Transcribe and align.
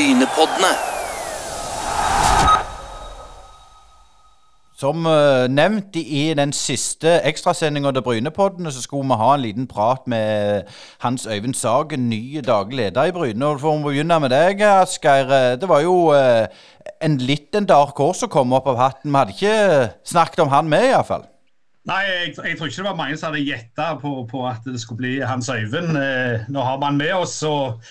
Brynepoddene. 0.00 0.68
Som 4.80 5.04
eh, 5.06 5.44
nevnt 5.52 5.96
i 6.00 6.22
den 6.38 6.54
siste 6.56 7.18
ekstrasendinga 7.28 7.90
til 7.92 8.04
Brynepoddene, 8.06 8.72
så 8.72 8.80
skulle 8.80 9.04
vi 9.10 9.18
ha 9.20 9.34
en 9.34 9.42
liten 9.44 9.66
prat 9.68 10.06
med 10.08 10.62
Hans 11.04 11.26
Øyvind 11.26 11.54
Sagen, 11.54 12.06
ny 12.08 12.40
daglig 12.46 12.78
leder 12.78 13.10
i 13.10 13.12
Bryne. 13.12 13.44
Og 13.50 13.60
For 13.60 13.74
å 13.76 13.82
begynne 13.84 14.16
med 14.24 14.32
deg, 14.32 14.62
Asgeir. 14.64 15.28
eh, 15.36 15.56
Det 15.60 15.68
var 15.68 15.82
jo 15.84 16.14
eh, 16.16 16.46
en 17.04 17.18
liten 17.20 17.68
dark 17.68 18.00
horse 18.00 18.24
som 18.24 18.32
kom 18.32 18.54
opp 18.56 18.70
av 18.72 18.80
hatten. 18.80 19.10
Vi 19.12 19.18
hadde 19.18 19.36
ikke 19.36 19.90
snakket 20.14 20.46
om 20.46 20.54
han 20.54 20.70
med, 20.72 20.86
iallfall. 20.94 21.26
Nei, 21.90 22.00
jeg, 22.06 22.32
jeg 22.38 22.56
tror 22.56 22.72
ikke 22.72 22.80
det 22.80 22.88
var 22.88 22.96
mange 22.96 23.18
som 23.20 23.34
hadde 23.34 23.44
gjetta 23.44 23.90
på, 24.00 24.14
på 24.32 24.46
at 24.48 24.64
det 24.64 24.80
skulle 24.80 25.02
bli 25.04 25.12
Hans 25.20 25.52
Øyvind. 25.52 25.92
Nå 26.48 26.64
har 26.64 26.80
man 26.80 26.96
med 26.96 27.12
oss, 27.20 27.36
og 27.42 27.82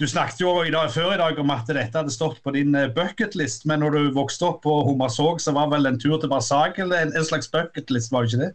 du 0.00 0.06
snakket 0.08 0.40
jo 0.40 0.54
i 0.64 0.72
dag, 0.72 0.88
før 0.90 1.12
i 1.14 1.20
dag 1.20 1.38
om 1.38 1.52
at 1.52 1.68
dette 1.68 1.98
hadde 1.98 2.14
stått 2.14 2.40
på 2.44 2.54
din 2.54 2.74
eh, 2.78 2.88
bucketlist, 2.94 3.66
men 3.68 3.84
når 3.84 3.96
du 3.96 4.16
vokste 4.16 4.48
opp 4.48 4.62
på 4.64 4.78
Hummersåk, 4.88 5.42
så 5.42 5.54
var 5.56 5.70
vel 5.72 5.86
en 5.88 6.00
tur 6.00 6.16
til 6.20 6.32
Barsagel 6.32 6.94
en, 6.96 7.12
en 7.12 7.28
slags 7.28 7.50
bucketlist, 7.52 8.12
var 8.12 8.24
det 8.24 8.32
ikke 8.32 8.46
det? 8.46 8.52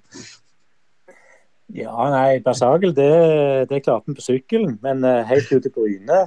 Ja, 1.78 1.94
nei, 2.14 2.40
Bersagel 2.44 2.96
det, 2.96 3.12
det 3.70 3.84
klarte 3.86 4.10
vi 4.10 4.18
på 4.18 4.26
sykkelen, 4.26 4.78
men 4.84 5.06
eh, 5.06 5.26
helt 5.30 5.52
ut 5.52 5.64
til 5.68 5.74
Bryne, 5.76 6.24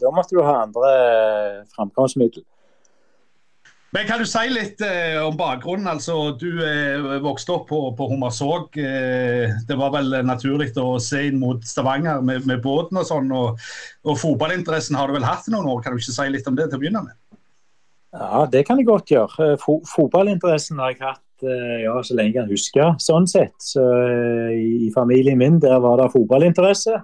da 0.00 0.12
måtte 0.14 0.36
du 0.36 0.42
ha 0.42 0.62
andre 0.64 0.92
eh, 0.98 1.62
framkomstmiddel. 1.76 2.46
Men 3.94 4.08
kan 4.08 4.18
du 4.18 4.26
si 4.26 4.48
litt 4.50 4.80
eh, 4.82 5.20
om 5.22 5.36
bakgrunnen? 5.38 5.86
Altså, 5.86 6.32
du 6.34 6.58
eh, 6.66 7.04
vokste 7.22 7.52
opp 7.54 7.68
på, 7.68 7.78
på 7.94 8.08
Hummersåk. 8.10 8.74
Eh, 8.82 9.52
det 9.68 9.76
var 9.78 9.92
vel 9.94 10.16
naturlig 10.26 10.72
å 10.82 10.96
se 10.98 11.28
inn 11.28 11.38
mot 11.38 11.62
Stavanger 11.62 12.24
med, 12.26 12.42
med 12.48 12.58
båten 12.64 12.98
og 12.98 13.06
sånn. 13.06 13.30
Og, 13.30 13.60
og 14.02 14.18
fotballinteressen 14.18 14.98
har 14.98 15.06
du 15.06 15.14
vel 15.14 15.28
hatt 15.28 15.46
i 15.46 15.54
noen 15.54 15.70
år, 15.70 15.84
kan 15.84 15.94
du 15.94 16.02
ikke 16.02 16.16
si 16.16 16.26
litt 16.32 16.50
om 16.50 16.58
det 16.58 16.66
til 16.72 16.80
å 16.80 16.82
begynne 16.82 17.04
med? 17.06 17.14
Ja, 18.14 18.42
det 18.50 18.64
kan 18.66 18.82
jeg 18.82 18.88
godt 18.90 19.14
gjøre. 19.14 19.52
Eh, 19.52 19.54
Fo 19.62 19.78
fotballinteressen 19.90 20.82
har 20.82 20.90
jeg 20.90 21.00
hatt 21.02 21.46
eh, 21.46 21.84
ja, 21.84 21.94
så 22.02 22.18
lenge 22.18 22.32
jeg 22.32 22.38
kan 22.40 22.50
huske, 22.50 22.88
sånn 23.02 23.30
sett. 23.30 23.54
Så, 23.62 23.82
eh, 24.08 24.58
I 24.86 24.90
familien 24.94 25.38
min 25.38 25.62
der 25.62 25.78
var 25.82 26.02
det 26.02 26.10
fotballinteresse. 26.14 26.98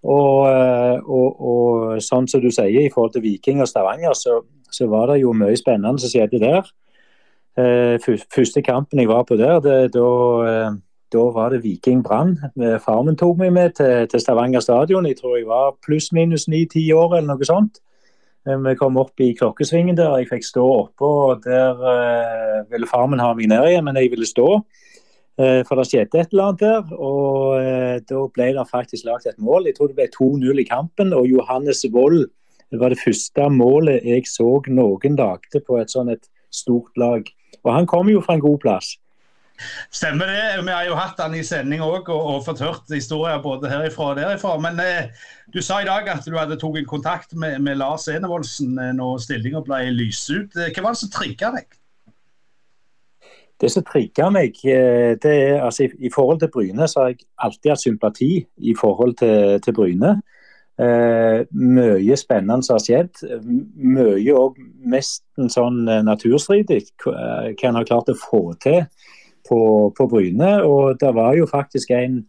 Og, 0.00 0.46
og, 0.48 1.40
og 1.44 1.98
sånn 2.00 2.24
som 2.30 2.40
du 2.40 2.48
sier, 2.48 2.86
i 2.86 2.88
forhold 2.88 3.18
til 3.18 3.26
Viking 3.26 3.58
og 3.60 3.68
Stavanger, 3.68 4.14
så, 4.16 4.38
så 4.72 4.88
var 4.90 5.12
det 5.12 5.20
jo 5.22 5.34
mye 5.36 5.56
spennende 5.58 6.02
som 6.02 6.12
skjedde 6.12 6.40
der. 6.42 6.70
Eh, 7.58 7.98
Første 8.34 8.62
kampen 8.62 9.00
jeg 9.00 9.08
var 9.08 9.24
på 9.26 9.36
der, 9.36 9.60
da, 9.60 10.06
eh, 10.46 10.72
da 11.12 11.24
var 11.34 11.50
det 11.50 11.64
Viking 11.64 12.02
Brann. 12.04 12.38
Eh, 12.60 12.78
Far 12.78 13.02
tok 13.14 13.38
meg 13.38 13.52
med 13.52 13.74
til, 13.74 14.06
til 14.08 14.20
Stavanger 14.20 14.60
stadion. 14.60 15.06
Jeg 15.06 15.18
tror 15.18 15.36
jeg 15.36 15.46
var 15.46 15.76
pluss-minus 15.86 16.48
ni-ti 16.48 16.90
år 16.92 17.16
eller 17.18 17.34
noe 17.34 17.44
sånt. 17.44 17.80
Vi 18.46 18.74
kom 18.74 18.96
opp 18.96 19.20
i 19.20 19.34
klokkesvingen 19.36 19.98
der, 19.98 20.14
jeg 20.16 20.30
fikk 20.30 20.46
stå 20.46 20.62
oppe, 20.64 21.04
og 21.04 21.42
der 21.44 22.64
ville 22.70 22.86
far 22.88 23.04
min 23.06 23.20
ha 23.20 23.34
meg 23.36 23.50
ned 23.50 23.66
igjen, 23.68 23.84
men 23.84 23.98
jeg 24.00 24.08
ville 24.14 24.24
stå. 24.24 24.46
For 25.36 25.76
det 25.76 25.84
skjedde 25.90 26.22
et 26.22 26.32
eller 26.32 26.46
annet 26.46 26.62
der, 26.64 26.94
og 26.96 28.00
da 28.08 28.22
ble 28.32 28.46
det 28.56 28.64
faktisk 28.70 29.04
lagt 29.04 29.28
et 29.28 29.36
mål. 29.36 29.68
Jeg 29.68 29.76
tror 29.76 29.92
det 29.92 29.98
ble 29.98 30.08
2-0 30.16 30.62
i 30.64 30.64
kampen, 30.64 31.12
og 31.12 31.28
Johannes 31.28 31.84
Wold 31.92 32.30
det 32.70 32.80
var 32.80 32.92
det 32.92 33.02
første 33.02 33.48
målet 33.50 34.06
jeg 34.06 34.26
så 34.30 34.60
noen 34.70 35.18
lagde 35.18 35.62
på 35.66 35.78
et 35.80 35.92
sånn 35.92 36.12
et 36.12 36.26
stort 36.54 36.96
lag. 36.98 37.26
Og 37.64 37.72
han 37.74 37.88
kom 37.90 38.10
jo 38.10 38.22
fra 38.24 38.36
en 38.36 38.44
god 38.44 38.60
plass. 38.62 38.94
Stemmer 39.92 40.30
det. 40.30 40.62
Vi 40.64 40.72
har 40.72 40.86
jo 40.88 40.96
hatt 40.96 41.18
han 41.20 41.34
i 41.36 41.42
sending 41.44 41.82
òg 41.84 42.08
og, 42.08 42.20
og 42.32 42.44
fått 42.46 42.62
hørt 42.64 42.88
historier 42.94 43.42
både 43.44 43.68
herifra 43.68 44.12
og 44.12 44.20
derifra. 44.20 44.54
Men 44.62 44.80
eh, 44.80 45.10
du 45.52 45.60
sa 45.64 45.82
i 45.82 45.88
dag 45.88 46.08
at 46.08 46.24
du 46.24 46.38
hadde 46.38 46.56
tatt 46.60 46.86
kontakt 46.88 47.34
med, 47.36 47.58
med 47.60 47.76
Lars 47.80 48.08
Enevoldsen 48.08 48.78
eh, 48.80 48.94
når 48.96 49.20
stillinga 49.26 49.60
ble 49.66 49.82
lyst 49.98 50.32
ut. 50.32 50.56
Eh, 50.56 50.72
Hva 50.72 50.86
var 50.86 50.96
det 50.96 51.02
som 51.02 51.12
trigga 51.12 51.52
deg? 51.58 51.76
Det 53.60 53.68
som 53.68 53.84
trigger 53.84 54.30
meg, 54.32 54.56
eh, 54.64 55.18
det 55.20 55.30
er 55.36 55.58
altså 55.60 55.84
i, 55.84 55.92
i 56.08 56.10
forhold 56.14 56.40
til 56.40 56.48
Bryne, 56.52 56.86
så 56.88 57.02
har 57.02 57.12
jeg 57.12 57.26
alltid 57.44 57.74
hatt 57.74 57.82
sympati 57.82 58.32
i 58.40 58.76
forhold 58.78 59.18
til, 59.20 59.58
til 59.60 59.76
Bryne. 59.76 60.14
Eh, 60.80 61.42
mye 61.52 62.16
spennende 62.16 62.64
som 62.64 62.78
har 62.78 62.84
skjedd. 62.84 63.20
Mye 63.76 64.36
òg 64.38 64.56
nesten 64.88 65.50
sånn 65.52 65.82
eh, 65.90 66.00
naturstridig 66.06 66.86
hva 67.02 67.16
hva 67.50 67.68
en 67.68 67.76
har 67.76 67.88
klart 67.88 68.08
å 68.08 68.16
få 68.16 68.42
til 68.64 68.86
på, 69.48 69.60
på 69.96 70.06
Bryne. 70.08 70.54
Og 70.64 70.96
det 71.02 71.10
var 71.16 71.36
jo 71.36 71.48
faktisk 71.50 71.92
en 71.96 72.22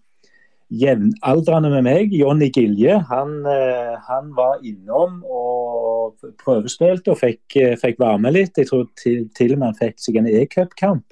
jevnaldrende 0.72 1.72
med 1.72 1.86
meg, 1.88 2.14
Jonny 2.16 2.50
Gilje. 2.52 3.00
Han, 3.12 3.40
eh, 3.48 3.96
han 4.08 4.32
var 4.36 4.60
innom 4.68 5.22
og 5.24 6.22
prøvespilte 6.44 7.14
og 7.14 7.20
fikk, 7.20 7.44
eh, 7.56 7.76
fikk 7.80 8.00
være 8.04 8.20
med 8.26 8.36
litt. 8.36 8.58
Jeg 8.58 8.72
tror 8.72 8.88
til, 9.00 9.28
til 9.38 9.56
og 9.56 9.60
med 9.60 9.72
han 9.72 9.82
fikk 9.82 10.00
seg 10.00 10.20
en 10.20 10.32
e-cupkamp. 10.32 11.06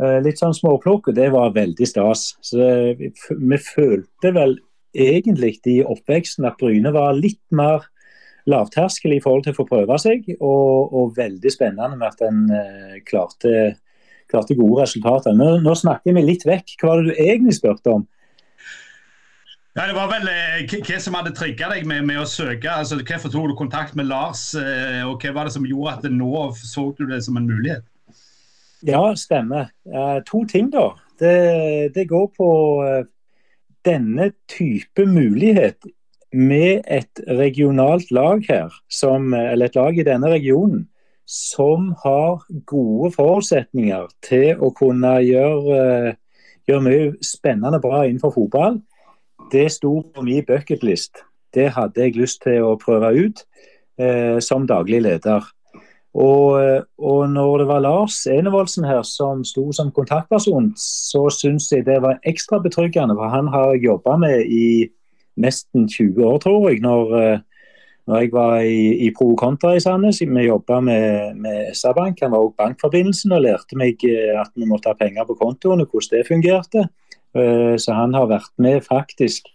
Eh, 0.00 0.20
Litt 0.24 0.40
sånn 0.40 0.56
småplukk, 0.56 1.12
og 1.12 1.16
det 1.16 1.28
var 1.32 1.54
veldig 1.54 1.86
stas. 1.86 2.32
Så 2.44 2.60
eh, 2.60 3.10
vi 3.30 3.58
følte 3.62 4.32
vel 4.34 4.58
egentlig 4.94 5.58
i 5.70 5.80
oppveksten 5.82 6.46
at 6.48 6.58
Bryne 6.60 6.92
var 6.94 7.16
litt 7.18 7.42
mer 7.54 7.86
lavterskel 8.50 9.16
i 9.16 9.22
forhold 9.24 9.46
til 9.46 9.54
å 9.54 9.58
få 9.58 9.68
prøve 9.68 9.96
seg, 10.00 10.26
og, 10.38 10.92
og 10.92 11.14
veldig 11.16 11.52
spennende 11.52 11.96
med 11.96 12.10
at 12.10 12.24
en 12.26 12.42
eh, 12.52 12.98
klarte, 13.08 13.74
klarte 14.30 14.56
gode 14.58 14.82
resultater. 14.84 15.36
Nå, 15.36 15.56
nå 15.64 15.76
snakker 15.78 16.16
vi 16.16 16.24
litt 16.26 16.44
vekk. 16.48 16.76
Hva 16.80 16.90
var 16.90 17.02
det 17.02 17.14
du 17.14 17.22
egentlig 17.24 17.56
spurte 17.58 17.96
om? 17.98 18.04
Ja, 19.74 19.88
det 19.90 19.96
var 19.96 20.06
vel 20.12 20.28
eh, 20.30 20.60
Hva 20.70 21.00
som 21.02 21.16
hadde 21.18 21.32
trigga 21.34 21.72
deg 21.72 21.88
med, 21.90 22.04
med 22.06 22.20
å 22.22 22.28
søke? 22.30 22.70
altså 22.70 23.00
Hvorfor 23.00 23.32
tok 23.32 23.48
du 23.50 23.56
kontakt 23.58 23.96
med 23.98 24.06
Lars, 24.06 24.52
eh, 24.58 25.00
og 25.02 25.24
hva 25.24 25.32
var 25.34 25.48
det 25.48 25.56
som 25.56 25.66
gjorde 25.66 25.96
at 25.96 26.12
nå 26.12 26.44
så 26.60 26.90
du 26.98 27.08
det 27.08 27.24
som 27.26 27.40
en 27.40 27.48
mulighet? 27.48 27.82
Ja, 28.84 29.02
stemmer. 29.16 29.72
Eh, 29.88 30.20
to 30.28 30.44
ting, 30.46 30.68
da. 30.70 30.92
Det, 31.18 31.94
det 31.94 32.06
går 32.10 32.28
på 32.36 32.48
eh, 32.84 33.02
denne 33.84 34.32
type 34.50 35.06
mulighet 35.06 35.86
med 36.34 36.82
et 36.90 37.20
regionalt 37.38 38.10
lag 38.10 38.42
her, 38.48 38.72
som, 38.90 39.34
eller 39.34 39.70
et 39.70 39.78
lag 39.78 39.98
i 39.98 40.06
denne 40.06 40.30
regionen, 40.32 40.88
som 41.26 41.92
har 42.02 42.42
gode 42.66 43.12
forutsetninger 43.14 44.08
til 44.26 44.60
å 44.60 44.70
kunne 44.76 45.14
gjøre, 45.24 46.16
gjøre 46.68 46.84
mye 46.84 47.12
spennende 47.24 47.80
bra 47.80 48.02
innenfor 48.04 48.34
fotball. 48.34 48.80
Det 49.52 49.68
sto 49.72 50.00
på 50.14 50.24
min 50.26 50.44
bucketlist. 50.44 51.22
Det 51.54 51.70
hadde 51.76 52.02
jeg 52.02 52.18
lyst 52.18 52.42
til 52.42 52.66
å 52.66 52.74
prøve 52.80 53.12
ut 53.14 53.44
eh, 54.00 54.40
som 54.42 54.66
daglig 54.66 55.04
leder. 55.06 55.46
Og, 56.14 56.84
og 56.98 57.22
når 57.30 57.58
det 57.58 57.66
var 57.66 57.80
Lars 57.82 58.20
Enevoldsen 58.30 58.84
her 58.86 59.02
som 59.02 59.42
sto 59.44 59.72
som 59.74 59.90
kontaktperson, 59.90 60.70
så 60.78 61.24
syns 61.34 61.72
jeg 61.72 61.88
det 61.88 61.96
var 62.04 62.20
ekstra 62.22 62.60
betryggende, 62.62 63.16
for 63.18 63.32
han 63.32 63.50
har 63.50 63.72
jeg 63.74 63.88
jobba 63.88 64.16
med 64.22 64.44
i 64.46 64.86
nesten 65.36 65.88
20 65.90 66.22
år, 66.22 66.38
tror 66.38 66.68
jeg. 66.70 66.78
Når, 66.84 67.14
eh, 67.18 67.38
når 68.06 68.20
jeg 68.20 68.32
var 68.32 68.58
i, 68.60 69.06
i 69.06 69.10
Pro 69.16 69.34
Contra 69.40 69.74
i 69.74 69.80
Sandnes. 69.80 70.20
Vi 70.20 70.46
jobba 70.46 70.80
med, 70.80 71.34
med 71.40 71.72
SR-Bank. 71.74 72.20
Han 72.22 72.30
var 72.30 72.44
også 72.44 72.60
bankforbindelsen 72.62 73.32
og 73.32 73.42
lærte 73.46 73.78
meg 73.80 74.04
eh, 74.06 74.34
at 74.40 74.52
vi 74.54 74.68
måtte 74.68 74.92
ha 74.92 74.98
penger 74.98 75.26
på 75.28 75.38
kontoen 75.40 75.82
og 75.82 75.90
hvordan 75.90 76.18
det 76.18 76.28
fungerte. 76.28 76.86
Eh, 77.34 77.74
Så 77.80 77.96
han 77.96 78.14
har 78.14 78.30
vært 78.30 78.52
med 78.58 78.84
faktisk 78.84 79.48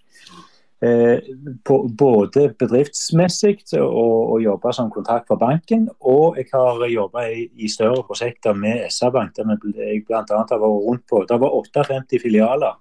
både 0.80 2.46
bedriftsmessig 2.56 3.58
og, 3.82 4.32
og 4.32 4.42
jobba 4.42 4.72
som 4.72 4.92
kontakt 4.92 5.28
for 5.28 5.36
banken, 5.36 5.90
og 6.00 6.38
jeg 6.40 6.48
har 6.54 6.86
jobba 6.88 7.26
i, 7.28 7.50
i 7.60 7.68
større 7.68 8.04
prosjekter 8.08 8.56
med 8.56 8.86
SR-Bank, 8.88 9.36
der 9.36 9.58
jeg 9.76 10.06
bl.a. 10.08 10.24
har 10.24 10.48
vært 10.48 10.86
rundt 10.88 11.04
på. 11.10 11.26
Det 11.28 11.40
var 11.40 11.52
58 11.52 12.22
filialer 12.24 12.78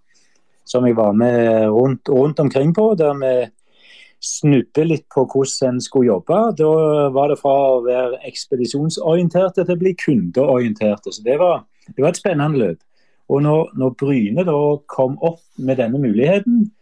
som 0.68 0.86
jeg 0.86 0.96
var 0.96 1.12
med 1.16 1.66
rundt, 1.72 2.08
rundt 2.08 2.40
omkring 2.40 2.74
på, 2.76 2.94
der 2.94 3.16
vi 3.18 3.34
snudde 4.20 4.84
litt 4.84 5.06
på 5.14 5.24
hvordan 5.24 5.78
en 5.78 5.82
skulle 5.82 6.12
jobbe. 6.12 6.38
Da 6.58 6.72
var 7.14 7.32
det 7.32 7.40
fra 7.40 7.54
å 7.72 7.84
være 7.86 8.20
ekspedisjonsorienterte 8.28 9.64
til 9.64 9.74
å 9.74 9.80
bli 9.80 9.94
kundeorienterte. 9.98 11.14
Så 11.14 11.24
det 11.24 11.38
var, 11.40 11.64
det 11.88 12.04
var 12.04 12.12
et 12.12 12.20
spennende 12.20 12.60
løp. 12.60 12.82
Og 13.28 13.42
når, 13.44 13.72
når 13.80 13.94
Bryne 14.00 14.44
da 14.44 14.58
kom 14.88 15.16
opp 15.24 15.40
med 15.56 15.80
denne 15.80 16.00
muligheten, 16.00 16.68
Eh, 16.68 16.77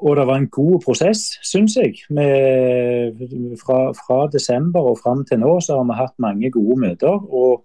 og 0.00 0.16
det 0.16 0.26
var 0.26 0.36
en 0.36 0.48
god 0.48 0.80
prosess, 0.84 1.38
syns 1.42 1.76
jeg. 1.76 1.94
Med, 2.10 3.20
fra, 3.60 3.92
fra 3.96 4.26
desember 4.32 4.90
og 4.90 4.98
fram 5.02 5.24
til 5.24 5.40
nå 5.40 5.54
så 5.62 5.78
har 5.78 5.86
vi 5.88 5.98
hatt 6.00 6.14
mange 6.18 6.50
gode 6.50 6.76
møter. 6.80 7.14
Og, 7.32 7.64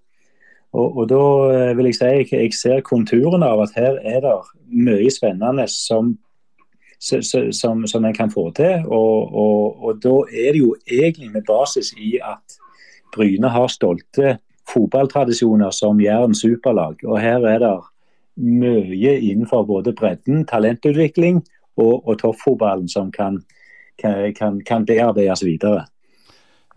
og, 0.73 0.97
og 0.97 1.09
da 1.09 1.23
eh, 1.55 1.73
vil 1.77 1.89
jeg 1.89 1.97
si 1.97 2.11
jeg, 2.13 2.29
jeg 2.31 2.55
ser 2.57 2.85
konturene 2.85 3.49
av 3.49 3.65
at 3.65 3.75
her 3.75 3.99
er 4.05 4.21
det 4.25 4.35
mye 4.69 5.11
spennende 5.11 5.65
som, 5.71 6.13
som, 6.99 7.85
som 7.87 8.05
en 8.05 8.15
kan 8.15 8.31
få 8.31 8.49
til. 8.55 8.85
Og, 8.85 9.33
og, 9.33 9.83
og 9.83 10.03
da 10.03 10.15
er 10.29 10.53
det 10.53 10.63
jo 10.63 10.75
egentlig 10.85 11.31
med 11.33 11.47
basis 11.49 11.91
i 11.97 12.17
at 12.21 12.59
Bryne 13.15 13.49
har 13.49 13.67
stolte 13.73 14.37
fotballtradisjoner 14.69 15.73
som 15.73 16.01
Jæren 16.01 16.35
superlag. 16.37 17.01
Og 17.03 17.17
her 17.19 17.45
er 17.49 17.63
det 17.65 17.77
mye 18.39 19.15
innenfor 19.19 19.65
både 19.67 19.91
bredden, 19.97 20.45
talentutvikling 20.47 21.41
og, 21.79 22.07
og 22.07 22.19
toppfotballen 22.19 22.89
som 22.89 23.11
kan, 23.11 23.41
kan, 24.01 24.33
kan, 24.37 24.61
kan 24.67 24.85
bearbeides 24.85 25.45
videre. 25.45 25.85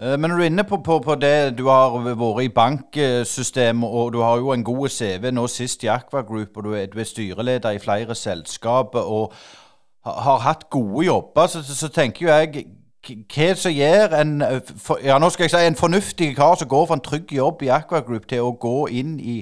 Eh, 0.03 0.19
men 0.19 0.31
når 0.31 0.37
du 0.37 0.43
er 0.43 0.51
inne 0.51 0.65
på, 0.65 0.77
på, 0.77 0.99
på, 0.99 1.15
det, 1.15 1.59
du 1.59 1.67
har 1.69 1.97
vært 2.03 2.45
i 2.45 2.49
banksystemet, 2.49 3.89
og 3.89 4.13
du 4.13 4.21
har 4.21 4.37
jo 4.37 4.53
en 4.53 4.65
god 4.65 4.89
CV 4.89 5.31
nå 5.31 5.47
sist 5.47 5.85
i 5.85 5.91
Aqua 5.93 6.23
Group, 6.23 6.57
og 6.57 6.65
du 6.65 6.73
er, 6.75 6.87
du 6.87 6.99
er 6.99 7.05
styreleder 7.05 7.71
i 7.71 7.83
flere 7.83 8.15
selskaper 8.15 9.01
og 9.01 9.33
har 10.05 10.39
hatt 10.43 10.71
gode 10.71 11.07
jobber, 11.07 11.47
så, 11.47 11.63
så, 11.63 11.77
så 11.77 11.89
tenker 11.89 12.27
jo 12.27 12.33
jeg 12.33 12.65
hva 13.03 13.55
som 13.59 13.73
gjør 13.75 14.13
en, 14.15 14.37
ja, 15.03 15.19
nå 15.19 15.31
skal 15.35 15.45
jeg 15.45 15.51
si, 15.51 15.61
en 15.67 15.79
fornuftig 15.79 16.29
kar 16.37 16.55
som 16.59 16.69
går 16.71 16.87
for 16.87 16.95
en 16.95 17.03
trygg 17.03 17.33
jobb 17.35 17.63
i 17.67 17.71
Aqua 17.75 18.01
Group, 18.07 18.29
til 18.31 18.47
å 18.47 18.55
gå 18.59 18.87
inn 18.95 19.17
i 19.21 19.41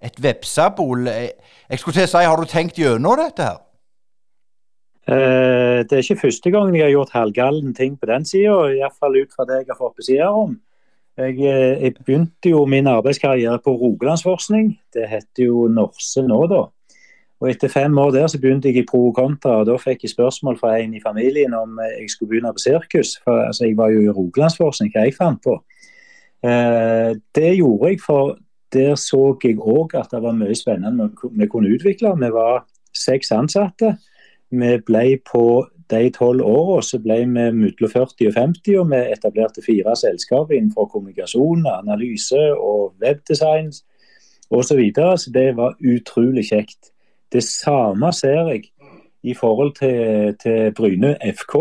et 0.00 0.16
vepsabol, 0.22 1.08
Jeg 1.08 1.78
skulle 1.78 1.94
til 1.94 2.04
å 2.04 2.10
si, 2.12 2.24
Har 2.24 2.36
du 2.36 2.44
tenkt 2.44 2.78
gjennom 2.78 3.16
dette 3.18 3.42
her? 3.42 3.65
Eh, 5.06 5.84
det 5.86 5.92
er 5.94 6.02
ikke 6.02 6.24
første 6.26 6.50
gang 6.50 6.72
jeg 6.74 6.82
har 6.82 6.90
gjort 6.90 7.14
halvgallen 7.14 7.74
ting 7.74 7.94
på 7.98 8.08
den 8.10 8.24
sida, 8.26 8.56
iallfall 8.74 9.20
ut 9.22 9.34
fra 9.36 9.46
det 9.46 9.60
jeg 9.60 9.68
har 9.70 9.78
fått 9.78 10.00
beskjed 10.00 10.24
om. 10.26 10.56
Jeg, 11.16 11.36
eh, 11.38 11.82
jeg, 11.82 11.94
begynte 12.04 12.50
jo 12.50 12.64
min 12.66 12.86
arbeidskarriere 12.90 13.60
på 13.64 13.76
Rogalandsforskning. 13.78 14.74
Det 14.92 15.06
heter 15.08 15.46
jo 15.46 15.68
Norse 15.72 16.24
nå, 16.26 16.40
da. 16.50 16.64
Og 17.40 17.50
Etter 17.50 17.68
fem 17.68 17.98
år 17.98 18.10
der 18.14 18.26
så 18.32 18.40
begynte 18.40 18.68
jeg 18.68 18.82
i 18.82 18.88
Pro 18.88 19.12
Contra, 19.12 19.60
og 19.60 19.66
da 19.68 19.76
fikk 19.78 20.04
jeg 20.04 20.14
spørsmål 20.14 20.58
fra 20.58 20.74
en 20.80 20.94
i 20.96 21.02
familien 21.04 21.54
om 21.54 21.78
jeg 21.84 22.10
skulle 22.10 22.32
begynne 22.32 22.52
på 22.56 22.64
sirkus. 22.64 23.18
For 23.24 23.46
altså, 23.46 23.64
Jeg 23.64 23.76
var 23.76 23.92
jo 23.92 24.00
i 24.00 24.12
Rogalandsforskning, 24.12 24.90
hva 24.92 25.04
jeg 25.04 25.14
fant 25.14 25.42
på. 25.44 25.60
Eh, 26.42 27.14
det 27.34 27.56
gjorde 27.56 27.88
jeg, 27.88 28.00
for 28.00 28.36
der 28.72 28.94
så 28.96 29.36
jeg 29.44 29.60
òg 29.60 29.94
at 29.94 30.10
det 30.10 30.22
var 30.22 30.34
mye 30.34 30.54
spennende 30.54 31.10
vi 31.32 31.46
kunne 31.46 31.72
utvikle. 31.72 32.16
Vi 32.18 32.32
var 32.32 32.66
seks 32.92 33.30
ansatte. 33.30 33.96
Vi 34.50 34.76
ble 34.86 35.06
på 35.26 35.46
de 35.90 36.10
tolv 36.10 36.42
årene 36.42 36.82
så 36.82 36.98
ble 37.02 37.20
vi 37.22 37.26
mellom 37.30 37.90
40 37.92 38.30
og 38.30 38.34
50, 38.34 38.78
og 38.80 38.90
vi 38.90 39.02
etablerte 39.14 39.62
fire 39.62 39.94
selskap 39.98 40.50
innenfor 40.50 40.88
kommunikasjon, 40.90 41.66
analyse 41.70 42.42
og 42.54 42.96
webdesign 43.02 43.70
osv. 44.50 44.62
Så, 44.62 44.76
videre. 44.78 45.18
så 45.18 45.30
det 45.34 45.48
var 45.56 45.78
utrolig 45.80 46.48
kjekt. 46.50 46.92
Det 47.32 47.42
samme 47.42 48.12
ser 48.14 48.50
jeg 48.52 48.70
i 49.22 49.34
forhold 49.34 49.74
til, 49.78 50.34
til 50.42 50.74
Bryne 50.74 51.16
FK. 51.34 51.56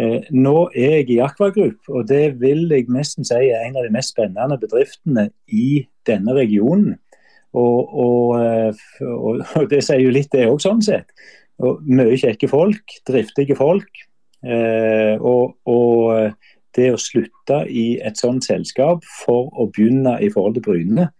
Eh, 0.00 0.28
nå 0.32 0.56
er 0.74 0.98
jeg 0.98 1.10
i 1.10 1.20
Aquagroup, 1.20 1.88
og 1.88 2.08
det 2.08 2.40
vil 2.40 2.68
jeg 2.72 2.88
nesten 2.92 3.28
si 3.28 3.36
er 3.52 3.66
en 3.66 3.76
av 3.76 3.84
de 3.84 3.92
mest 3.92 4.14
spennende 4.14 4.56
bedriftene 4.60 5.28
i 5.48 5.84
denne 6.08 6.36
regionen. 6.36 6.96
Og, 7.52 7.92
og, 8.04 8.40
eh, 8.40 8.82
og, 9.04 9.42
og 9.60 9.70
det 9.70 9.82
sier 9.84 10.00
jo 10.00 10.12
litt, 10.12 10.32
det 10.32 10.48
òg, 10.48 10.60
sånn 10.64 10.80
sett. 10.84 11.12
Og 11.62 11.82
mye 11.86 12.16
kjekke 12.18 12.48
folk, 12.50 12.94
driftige 13.08 13.56
folk. 13.58 14.04
Eh, 14.42 15.20
og, 15.20 15.56
og, 15.68 16.32
det 16.72 16.86
å 16.88 16.96
slutte 16.96 17.58
i 17.68 17.98
et 18.00 18.16
sånt 18.16 18.46
selskap 18.46 19.04
for 19.04 19.50
å 19.60 19.66
begynne 19.68 20.14
i 20.24 20.30
forhold 20.32 20.54
til 20.56 20.64
Bryne, 20.64 21.10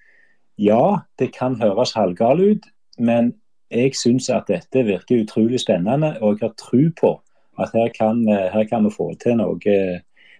ja, 0.56 1.02
det 1.20 1.29
kan 1.34 1.58
høres 1.61 1.93
halvgal 1.93 2.40
ut, 2.40 2.64
men 2.96 3.34
jeg 3.69 3.93
syns 3.96 4.31
at 4.32 4.49
dette 4.49 4.84
virker 4.88 5.26
utrolig 5.26 5.61
spennende. 5.61 6.14
Og 6.20 6.40
jeg 6.40 6.46
har 6.46 6.56
tro 6.61 6.82
på 6.96 7.12
at 7.61 7.76
her 7.76 7.93
kan, 7.93 8.25
her 8.28 8.64
kan 8.70 8.88
vi 8.88 8.94
få 8.94 9.11
til 9.20 9.37
noe, 9.40 9.76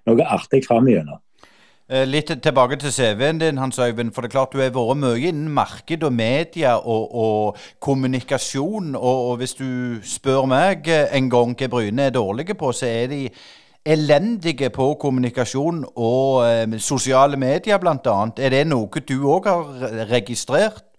noe 0.09 0.31
artig 0.33 0.63
framover. 0.65 1.13
Eh, 1.13 1.21
litt 2.09 2.31
tilbake 2.43 2.79
til 2.81 2.93
CV-en 2.95 3.41
din, 3.41 3.59
Hans 3.61 3.79
Øyvind. 3.79 4.13
For 4.15 4.25
det 4.25 4.31
er 4.31 4.37
klart 4.37 4.53
du 4.53 4.61
har 4.63 4.71
vært 4.73 5.01
mye 5.01 5.29
innen 5.29 5.51
marked 5.53 6.05
og 6.07 6.13
media 6.13 6.77
og, 6.77 7.15
og 7.15 7.57
kommunikasjon. 7.81 8.95
Og, 8.97 9.19
og, 9.31 9.35
hvis 9.43 9.55
du 9.59 9.99
spør 10.05 10.47
meg 10.49 10.89
en 10.89 11.29
gang 11.31 11.57
hva 11.59 11.69
Bryne 11.73 12.09
er 12.09 12.15
dårlige 12.17 12.57
på, 12.57 12.73
så 12.73 12.89
er 12.89 13.11
de 13.13 13.27
elendige 13.85 14.71
på 14.71 14.93
kommunikasjon 15.01 15.83
og 15.97 16.45
eh, 16.47 16.79
sosiale 16.79 17.37
medier, 17.37 17.81
bl.a. 17.83 18.17
Er 18.39 18.55
det 18.55 18.65
noe 18.71 19.03
du 19.09 19.17
òg 19.27 19.51
har 19.51 20.07
registrert? 20.13 20.92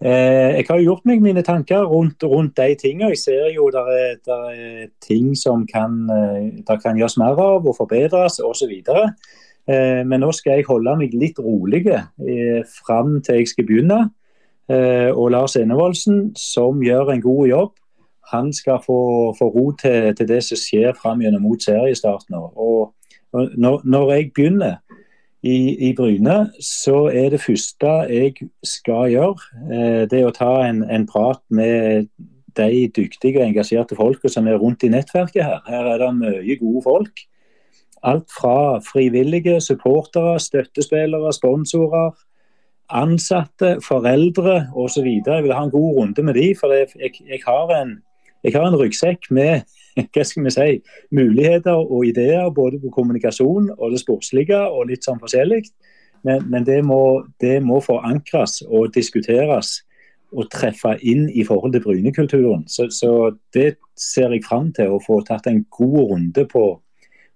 Eh, 0.00 0.56
jeg 0.56 0.64
har 0.64 0.80
gjort 0.80 1.04
meg 1.04 1.20
mine 1.20 1.42
tanker 1.44 1.82
rundt, 1.84 2.22
rundt 2.24 2.56
de 2.56 2.74
tingene. 2.80 3.10
Jeg 3.12 3.20
ser 3.20 3.50
jo 3.52 3.66
det 3.72 3.82
er, 3.92 4.14
er, 4.32 4.86
ting 5.04 5.34
som 5.36 5.66
kan, 5.68 6.06
eh, 6.08 6.78
kan 6.80 6.96
gjøres 6.96 7.18
mer 7.20 7.36
av 7.36 7.68
og 7.68 7.76
forbedres 7.76 8.38
osv. 8.40 8.72
Eh, 8.80 10.00
men 10.08 10.24
nå 10.24 10.32
skal 10.32 10.56
jeg 10.56 10.68
holde 10.70 10.96
meg 10.96 11.12
litt 11.12 11.38
rolig 11.38 11.84
fram 12.80 13.20
til 13.20 13.42
jeg 13.42 13.52
skal 13.52 13.68
begynne. 13.68 14.00
Og 14.70 15.32
Lars 15.34 15.56
Enevoldsen, 15.58 16.30
som 16.38 16.78
gjør 16.78 17.08
en 17.10 17.20
god 17.20 17.46
jobb, 17.48 17.70
han 18.30 18.52
skal 18.54 18.78
få, 18.84 19.34
få 19.34 19.48
ro 19.50 19.72
til, 19.74 20.14
til, 20.14 20.28
det 20.28 20.44
som 20.46 20.60
skjer 20.60 20.94
fram 20.94 21.24
gjennom 21.24 21.42
mot 21.42 21.58
seriestarten. 21.58 22.36
Og 22.38 22.94
når, 23.34 23.80
når 23.82 24.12
jeg 24.12 24.28
begynner, 24.30 24.76
i, 25.42 25.88
i, 25.88 25.92
Bryne, 25.96 26.50
så 26.60 27.06
er 27.08 27.30
det 27.32 27.40
første 27.40 27.92
jeg 28.10 28.34
skal 28.66 29.08
gjøre, 29.14 29.46
eh, 29.72 30.02
det 30.10 30.20
å 30.26 30.34
ta 30.36 30.50
en, 30.66 30.82
en, 30.84 31.06
prat 31.08 31.40
med 31.48 32.10
de 32.58 32.86
dyktige 32.92 33.40
og 33.40 33.46
engasjerte 33.46 33.96
folka 33.96 34.28
som 34.28 34.48
er 34.50 34.60
rundt 34.60 34.84
i 34.84 34.90
nettverket 34.92 35.44
her. 35.46 35.62
Her 35.68 35.94
er 35.94 36.02
det 36.02 36.10
mye 36.18 36.58
gode 36.60 36.84
folk. 36.84 37.24
Alt 38.04 38.28
fra 38.32 38.80
frivillige, 38.84 39.60
supportere, 39.64 40.36
støttespillere, 40.40 41.32
sponsorer, 41.36 42.12
ansatte, 42.90 43.78
foreldre 43.84 44.66
osv. 44.76 45.08
Jeg 45.24 45.44
vil 45.44 45.54
ha 45.54 45.64
en 45.64 45.72
god 45.72 45.96
runde 46.00 46.24
med 46.26 46.36
de, 46.36 46.48
for 46.58 46.74
jeg, 46.74 46.88
jeg, 47.00 47.40
har, 47.46 47.72
en, 47.80 48.00
jeg 48.44 48.56
en 48.56 48.80
ryggsekk 48.80 49.30
med 49.30 49.62
hva 50.14 50.24
skal 50.26 50.46
vi 50.46 50.54
si, 50.54 50.70
muligheter 51.16 51.78
og 51.78 52.08
ideer 52.08 52.50
både 52.54 52.80
på 52.82 52.92
kommunikasjon 52.94 53.70
og 53.76 53.94
det 53.94 54.02
sportslige 54.02 54.60
og 54.68 54.90
litt 54.90 55.06
sånn 55.06 55.20
forskjellig. 55.22 55.64
Men, 56.26 56.44
men 56.52 56.66
det, 56.66 56.82
må, 56.84 57.24
det, 57.40 57.60
må, 57.64 57.78
forankres 57.80 58.60
og 58.68 58.90
diskuteres 58.92 59.78
og 60.30 60.50
treffe 60.52 60.92
inn 61.00 61.24
i 61.32 61.42
forhold 61.46 61.72
til 61.74 61.82
Brynekulturen. 61.82 62.66
Så, 62.68 62.90
så 62.94 63.32
det 63.56 63.78
ser 63.98 64.34
jeg 64.34 64.44
fram 64.46 64.68
til 64.76 64.92
å 64.92 65.00
få 65.02 65.22
tatt 65.26 65.48
en 65.50 65.64
god 65.72 66.12
runde 66.12 66.44
på, 66.50 66.64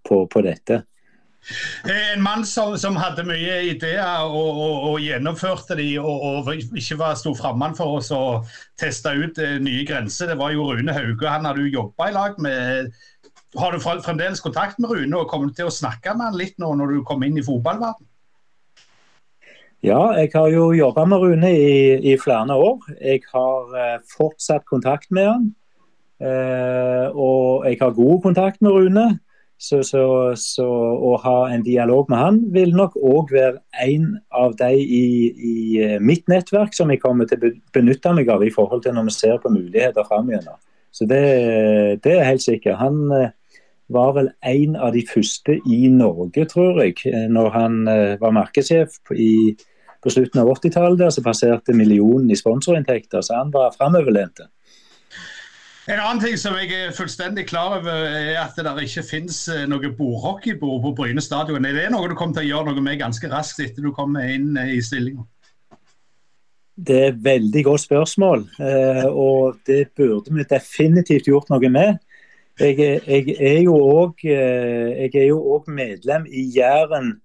på, 0.06 0.20
på 0.30 0.44
dette. 0.44 0.84
En 1.90 2.22
mann 2.24 2.44
som, 2.48 2.76
som 2.80 2.96
hadde 2.96 3.26
mye 3.28 3.58
ideer 3.68 4.24
og, 4.24 4.60
og, 4.64 4.86
og 4.90 5.02
gjennomførte 5.04 5.76
de, 5.78 5.88
og, 6.00 6.22
og 6.24 6.48
ikke 6.54 6.98
var 7.00 7.18
sto 7.20 7.34
framman 7.36 7.76
for 7.76 7.98
oss 7.98 8.08
å 8.14 8.22
teste 8.80 9.12
ut 9.12 9.40
eh, 9.42 9.58
nye 9.62 9.84
grenser, 9.88 10.32
det 10.32 10.38
var 10.40 10.54
jo 10.54 10.70
Rune 10.70 10.96
Hauge. 10.96 11.28
Han 11.28 11.44
har 11.48 11.58
du 11.58 11.68
jobba 11.68 12.08
i 12.08 12.16
lag 12.16 12.40
med. 12.42 12.94
Har 13.60 13.74
du 13.74 13.82
fremdeles 13.82 14.42
kontakt 14.42 14.80
med 14.82 14.90
Rune 14.90 15.20
og 15.20 15.28
kommer 15.30 15.52
til 15.54 15.68
å 15.68 15.74
snakke 15.74 16.16
med 16.16 16.30
han 16.30 16.40
litt 16.40 16.56
nå 16.58 16.72
når 16.78 16.96
du 16.96 17.04
kommer 17.06 17.28
inn 17.28 17.38
i 17.38 17.46
fotballverden? 17.46 18.08
Ja, 19.84 20.14
jeg 20.16 20.30
har 20.32 20.48
jo 20.48 20.70
jobba 20.72 21.04
med 21.04 21.20
Rune 21.20 21.50
i, 21.52 21.74
i, 22.00 22.16
flere 22.16 22.56
år. 22.56 22.86
Jeg 23.04 23.20
har 23.34 23.76
eh, 23.76 23.98
fortsatt 24.16 24.64
kontakt 24.64 25.12
med 25.12 25.28
han. 25.28 25.50
Eh, 26.24 27.08
og 27.12 27.66
jeg 27.68 27.76
har 27.82 27.92
god 27.92 28.22
kontakt 28.24 28.62
med 28.64 28.72
Rune. 28.72 29.04
Så, 29.64 29.78
så, 29.86 30.04
så, 30.36 30.64
å 31.08 31.14
ha 31.22 31.36
en 31.54 31.62
dialog 31.64 32.10
med 32.12 32.20
han 32.20 32.40
vil 32.52 32.74
nok 32.76 32.98
òg 33.00 33.30
være 33.32 33.62
en 33.80 34.10
av 34.36 34.52
de 34.58 34.76
i, 34.76 35.04
i, 35.32 35.54
eh, 35.80 35.94
mitt 36.04 36.26
nettverk 36.28 36.76
som 36.76 36.92
jeg 36.92 37.00
kommer 37.00 37.28
til 37.30 37.40
å 37.40 37.52
benytte 37.72 38.12
meg 38.12 38.28
av 38.34 38.44
i 38.44 38.52
forhold 38.52 38.84
til 38.84 38.92
når 38.96 39.08
vi 39.08 39.14
ser 39.16 39.38
på 39.40 39.52
muligheter 39.54 40.04
framover. 40.04 40.58
Så 40.92 41.08
det, 41.08 41.22
det, 42.04 42.12
er 42.12 42.28
helt 42.28 42.44
sikkert. 42.44 42.76
Han 42.82 43.08
eh, 43.16 43.32
var 43.94 44.12
vel 44.18 44.28
en 44.52 44.76
av 44.76 44.92
de 44.92 45.06
første 45.08 45.56
i 45.64 45.80
Norge, 45.94 46.44
tror 46.52 46.82
jeg, 46.82 46.98
eh, 47.08 47.24
når 47.32 47.48
han 47.56 47.80
var 48.20 48.36
markedssjef 48.36 49.00
i, 49.16 49.54
på 50.04 50.12
slutten 50.12 50.44
av 50.44 50.52
80-tallet. 50.58 51.08
Så 51.14 51.24
passerte 51.24 51.76
millionen 51.76 52.28
i 52.28 52.36
sponsorinntekter, 52.36 53.24
så 53.24 53.40
han 53.40 53.54
var 53.54 53.72
framoverlent. 53.78 54.44
En 55.84 56.00
annen 56.00 56.20
ting 56.22 56.38
som 56.40 56.54
jeg 56.56 56.70
er 56.72 56.94
fullstendig 56.96 57.42
klar 57.50 57.74
over, 57.76 57.92
er 57.92 58.38
at 58.40 58.56
det 58.56 58.64
der 58.64 58.78
ikke 58.80 59.02
finnes 59.04 59.42
eh, 59.52 59.66
noe 59.68 59.90
bordhockeybord 59.92 60.78
på 60.80 60.92
Bryne 60.96 61.20
stadion. 61.20 61.66
Er 61.68 61.76
det 61.76 61.90
noe 61.92 62.08
du 62.08 62.14
kommer 62.16 62.38
til 62.38 62.46
å 62.46 62.48
gjøre 62.48 62.70
noe 62.70 62.84
med 62.86 63.02
ganske 63.02 63.28
raskt 63.28 63.60
etter 63.60 63.84
du 63.84 63.90
kommer 63.92 64.24
inn 64.32 64.56
eh, 64.56 64.78
i 64.78 64.80
stillinga? 64.80 65.26
Det 66.74 66.96
er 66.96 67.10
et 67.10 67.18
veldig 67.26 67.62
godt 67.66 67.82
spørsmål, 67.82 68.46
eh, 68.64 69.04
og 69.10 69.60
det 69.68 69.92
burde 69.92 70.32
vi 70.32 70.46
definitivt 70.48 71.28
gjort 71.28 71.52
noe 71.52 71.68
med. 71.68 72.00
Jeg, 72.56 73.02
er 73.04 73.60
jo 73.66 73.76
òg 73.76 75.68
medlem 75.74 76.24
i 76.30 76.46
Jæren, 76.54 77.16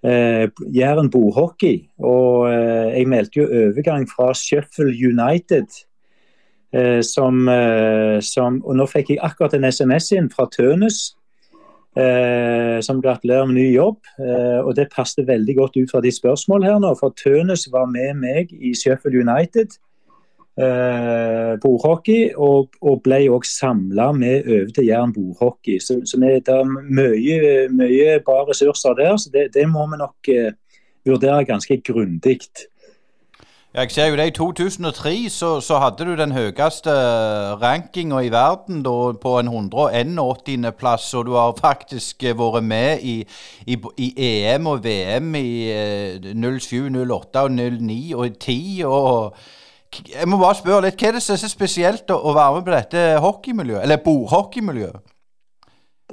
Jæren 0.00 1.10
bordhockey. 1.12 1.82
Og 2.00 2.48
jeg 2.48 3.04
meldte 3.12 3.42
jo 3.42 3.48
overgang 3.66 4.08
fra 4.08 4.32
Sheffield 4.32 4.96
United 4.96 5.68
som, 7.02 7.48
eh, 7.48 8.20
som, 8.22 8.60
og 8.62 8.76
Nå 8.78 8.86
fikk 8.86 9.14
jeg 9.14 9.24
akkurat 9.26 9.56
en 9.56 9.66
SMS 9.70 10.12
inn 10.14 10.30
fra 10.30 10.46
Tønes 10.52 11.00
eh, 11.96 12.78
som 12.84 13.02
gratulerer 13.02 13.48
med 13.50 13.58
ny 13.58 13.68
jobb. 13.74 13.98
Eh, 14.18 14.60
og 14.62 14.74
Det 14.76 14.90
passet 14.94 15.26
veldig 15.26 15.56
godt 15.56 15.76
ut 15.76 15.90
fra 15.90 16.00
de 16.00 16.12
spørsmål 16.14 16.64
her 16.64 16.78
nå. 16.82 16.94
For 17.00 17.14
Tønes 17.18 17.68
var 17.72 17.90
med 17.90 18.20
meg 18.22 18.52
i 18.52 18.74
Sheffield 18.74 19.18
United 19.18 19.78
eh, 20.60 21.58
bordhockey, 21.62 22.30
og, 22.36 22.74
og 22.82 23.02
ble 23.04 23.22
òg 23.32 23.46
samla 23.48 24.10
med 24.16 24.48
over 24.48 24.72
til 24.74 24.88
Jæren 24.90 25.14
bordhockey. 25.14 25.78
Så, 25.80 26.00
så 26.06 26.20
det 26.20 26.48
er 26.48 26.66
mye, 26.66 27.68
mye 27.74 28.18
bra 28.24 28.44
ressurser 28.48 28.98
der, 28.98 29.16
så 29.16 29.32
det, 29.32 29.50
det 29.54 29.66
må 29.68 29.86
vi 29.90 30.00
nok 30.00 30.32
eh, 30.34 30.52
vurdere 31.06 31.46
ganske 31.48 31.80
grundig. 31.86 32.40
Jeg 33.74 33.90
ser 33.90 34.06
jo 34.06 34.16
det 34.18 34.24
I 34.26 34.30
2003 34.34 35.28
så, 35.30 35.48
så 35.60 35.76
hadde 35.78 36.04
du 36.04 36.16
den 36.18 36.32
høyeste 36.34 36.90
rankinga 37.62 38.18
i 38.26 38.32
verden 38.34 38.80
da, 38.82 38.94
på 39.22 39.36
en 39.38 39.48
181.-plass, 39.48 41.14
og 41.14 41.28
du 41.28 41.36
har 41.38 41.54
faktisk 41.54 42.24
eh, 42.26 42.34
vært 42.34 42.66
med 42.66 43.04
i, 43.06 43.14
i, 43.70 43.76
i 43.96 44.08
EM 44.26 44.66
og 44.66 44.82
VM 44.82 45.34
i 45.38 45.70
07, 46.34 46.90
08 46.98 47.44
og 47.46 47.54
09 47.54 48.00
og 48.18 48.26
10. 48.40 48.82
og 48.86 49.38
jeg 50.16 50.26
må 50.26 50.42
bare 50.42 50.58
spørre 50.58 50.88
litt, 50.88 50.98
Hva 50.98 51.08
er 51.12 51.20
det 51.20 51.22
som 51.22 51.38
er 51.38 51.42
så 51.44 51.54
spesielt 51.54 52.10
å 52.10 52.34
være 52.34 52.58
med 52.58 52.66
på 52.66 52.74
dette 52.74 53.06
hockeymiljøet, 53.22 53.86
eller 53.86 54.02
bordhockeymiljøet? 54.02 54.98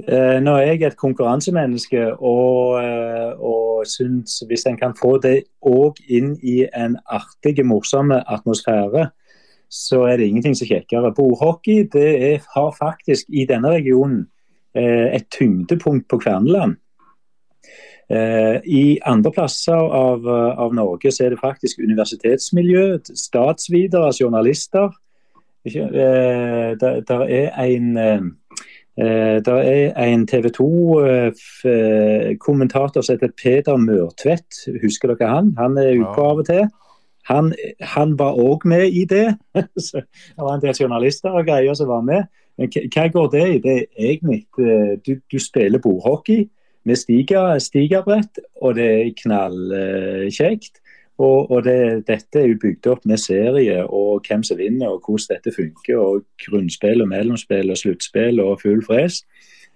Eh, 0.06 0.38
nå 0.44 0.54
er 0.60 0.76
jeg 0.76 0.84
et 0.86 0.98
konkurransemenneske 0.98 2.02
og, 2.22 2.84
eh, 2.84 3.32
og 3.42 3.86
syns 3.90 4.44
hvis 4.46 4.68
en 4.70 4.78
kan 4.78 4.94
få 4.94 5.18
det 5.24 5.48
òg 5.66 5.98
inn 6.14 6.36
i 6.44 6.68
en 6.70 7.00
artig, 7.10 7.66
morsom 7.66 8.14
atmosfære, 8.14 9.08
så 9.70 10.04
er 10.06 10.18
det 10.18 10.28
ingenting 10.28 10.56
som 10.56 10.70
kjekkere. 10.70 11.14
Bordhockey 11.18 11.88
det 11.94 12.10
er, 12.30 12.46
har 12.54 12.76
faktisk 12.78 13.26
i 13.30 13.48
denne 13.50 13.74
regionen 13.74 14.28
eh, 14.76 15.16
et 15.18 15.26
tyngdepunkt 15.34 16.08
på 16.10 16.22
Kverneland. 16.22 16.78
I 18.08 19.00
andre 19.04 19.32
plasser 19.36 19.76
av, 19.76 20.24
av, 20.32 20.72
Norge 20.72 21.12
så 21.12 21.26
er 21.26 21.34
det 21.34 21.42
faktisk 21.42 21.82
universitetsmiljø, 21.84 23.02
statsvidere, 23.04 24.14
journalister. 24.16 24.94
Der, 25.68 27.24
er 27.28 27.52
en 27.66 28.38
eh, 29.00 29.46
der 29.46 29.56
er 29.56 30.06
en 30.06 30.28
TV 30.28 30.46
2-kommentator 30.58 33.02
som 33.02 33.14
heter 33.14 33.30
Peder 33.44 33.78
Mørtvedt. 33.78 34.82
Husker 34.84 35.08
dere 35.14 35.36
han? 35.36 35.56
Han 35.58 35.78
er 35.78 36.00
ute 36.00 36.22
av 36.22 36.38
og 36.38 36.46
til. 36.46 36.68
Han, 37.28 37.54
han 37.82 38.20
var 38.20 38.34
òg 38.40 38.62
med 38.66 38.88
i 38.88 39.06
det. 39.06 39.36
det 39.56 40.04
var 40.38 40.56
en 40.56 40.62
del 40.62 40.76
journalister 40.80 41.30
og 41.30 41.46
greier 41.46 41.74
som 41.74 41.88
var 41.88 42.02
med. 42.02 42.24
Men 42.58 42.70
hva 42.74 43.08
går 43.14 43.28
det 43.34 43.48
i? 43.48 43.62
Det 43.62 43.78
er 43.78 43.84
egentlig 43.98 44.46
du, 45.06 45.16
du 45.32 45.40
spiller 45.40 45.80
bordhockey 45.80 46.50
med 46.88 46.96
stiger, 46.96 47.60
stigerbrett, 47.60 48.40
og 48.62 48.76
det 48.78 48.88
er 48.88 49.16
knallkjekt. 49.22 50.80
Og, 51.18 51.52
og 51.52 51.64
det, 51.66 52.06
dette 52.06 52.44
er 52.44 52.52
jo 52.52 52.60
bygd 52.62 52.88
opp 52.92 53.06
med 53.10 53.18
serie 53.18 53.80
og 53.86 54.28
hvem 54.28 54.44
som 54.46 54.60
vinner 54.60 54.92
og 54.94 55.02
hvordan 55.02 55.34
dette 55.34 55.54
funker. 55.56 55.98
og 55.98 56.26
Grunnspill 56.46 57.02
og 57.02 57.10
mellomspill 57.10 57.74
og 57.74 57.80
sluttspill 57.82 58.42
og 58.44 58.62
full 58.62 58.84
fres. 58.86 59.24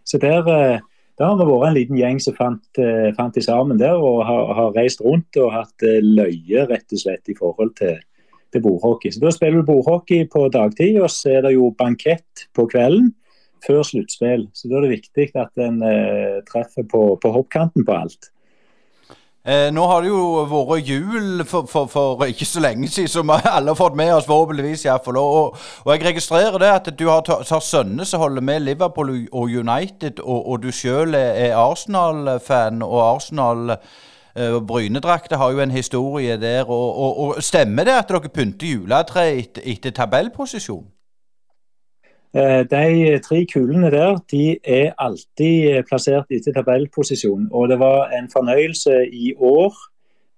Så 0.05 0.19
der, 0.21 0.45
eh, 0.45 0.79
der 1.17 1.25
har 1.25 1.39
vi 1.41 1.49
vært 1.49 1.71
en 1.71 1.79
liten 1.79 1.97
gjeng 1.97 2.21
som 2.21 2.37
fant, 2.37 2.77
eh, 2.77 3.09
fant 3.17 3.35
de 3.35 3.41
sammen 3.41 3.79
der 3.79 3.97
og 3.97 4.25
har, 4.25 4.53
har, 4.53 4.75
reist 4.77 5.01
rundt 5.01 5.37
og 5.37 5.53
hatt 5.53 5.85
eh, 5.85 6.01
løye 6.01 6.67
rett 6.69 6.93
og 6.93 7.01
slett 7.01 7.29
i 7.29 7.37
forhold 7.37 7.73
til, 7.79 7.97
til 8.53 8.61
bordhockey. 8.61 9.11
Så 9.11 9.23
Da 9.25 9.33
spiller 9.33 9.61
du 9.61 9.69
bordhockey 9.71 10.29
på 10.29 10.47
dagtid, 10.53 11.01
og 11.01 11.09
så 11.09 11.37
er 11.37 11.47
det 11.47 11.55
jo 11.55 11.73
bankett 11.77 12.47
på 12.53 12.67
kvelden 12.69 13.13
før 13.65 13.83
sluttspill. 13.85 14.47
Så 14.53 14.69
da 14.69 14.77
er 14.77 14.87
det 14.87 14.97
viktig 14.97 15.31
at 15.37 15.61
en 15.61 15.81
eh, 15.85 16.41
treffer 16.49 16.85
på, 16.89 17.03
på, 17.21 17.33
hoppkanten 17.33 17.85
på 17.85 17.97
alt. 17.97 18.31
Eh, 19.41 19.71
nå 19.73 19.87
har 19.89 20.03
det 20.03 20.11
jo 20.11 20.43
vært 20.45 20.85
jul 20.85 21.41
for, 21.49 21.65
for, 21.65 21.87
for, 21.89 22.27
ikke 22.29 22.45
så 22.45 22.61
lenge 22.61 22.85
siden, 22.93 23.09
som 23.09 23.31
alle 23.33 23.71
har 23.71 23.77
fått 23.79 23.97
med 23.97 24.13
oss, 24.13 24.27
forhåpentligvis 24.29 24.85
iallfall. 24.85 25.17
Og, 25.17 25.57
og 25.81 25.89
jeg 25.95 26.05
registrerer 26.05 26.61
det 26.61 26.69
at 26.69 26.91
du 26.99 27.07
har, 27.09 27.25
har 27.25 27.65
sønner 27.65 28.05
som 28.05 28.21
holder 28.21 28.45
med 28.45 28.61
Liverpool 28.67 29.09
og 29.31 29.49
United, 29.49 30.21
og, 30.21 30.45
og 30.45 30.61
du 30.61 30.69
sjøl 30.69 31.17
er 31.17 31.57
Arsenal-fan, 31.57 32.85
og 32.85 33.01
Arsenal 33.15 33.77
Brynedrakter 34.67 35.41
har 35.41 35.51
jo 35.51 35.59
en 35.59 35.73
historie 35.73 36.37
der. 36.39 36.69
Og, 36.69 37.19
og, 37.25 37.41
Stemmer 37.43 37.89
det 37.89 37.97
at 37.97 38.13
dere 38.13 38.29
pynter 38.29 38.77
juletre 38.77 39.25
etter, 39.41 39.65
etter 39.65 39.97
tabellposisjon? 39.97 40.85
Eh, 42.31 42.63
de 42.63 43.19
tre 43.19 43.45
kulene 43.45 43.89
der 43.91 44.15
de 44.31 44.55
er 44.63 44.93
alltid 44.97 45.83
plassert 45.89 46.31
etter 46.31 46.55
tabellposisjon. 46.55 47.49
Og 47.51 47.69
det 47.69 47.79
var 47.79 48.13
en 48.15 48.29
fornøyelse 48.31 49.09
i 49.11 49.33
år 49.35 49.75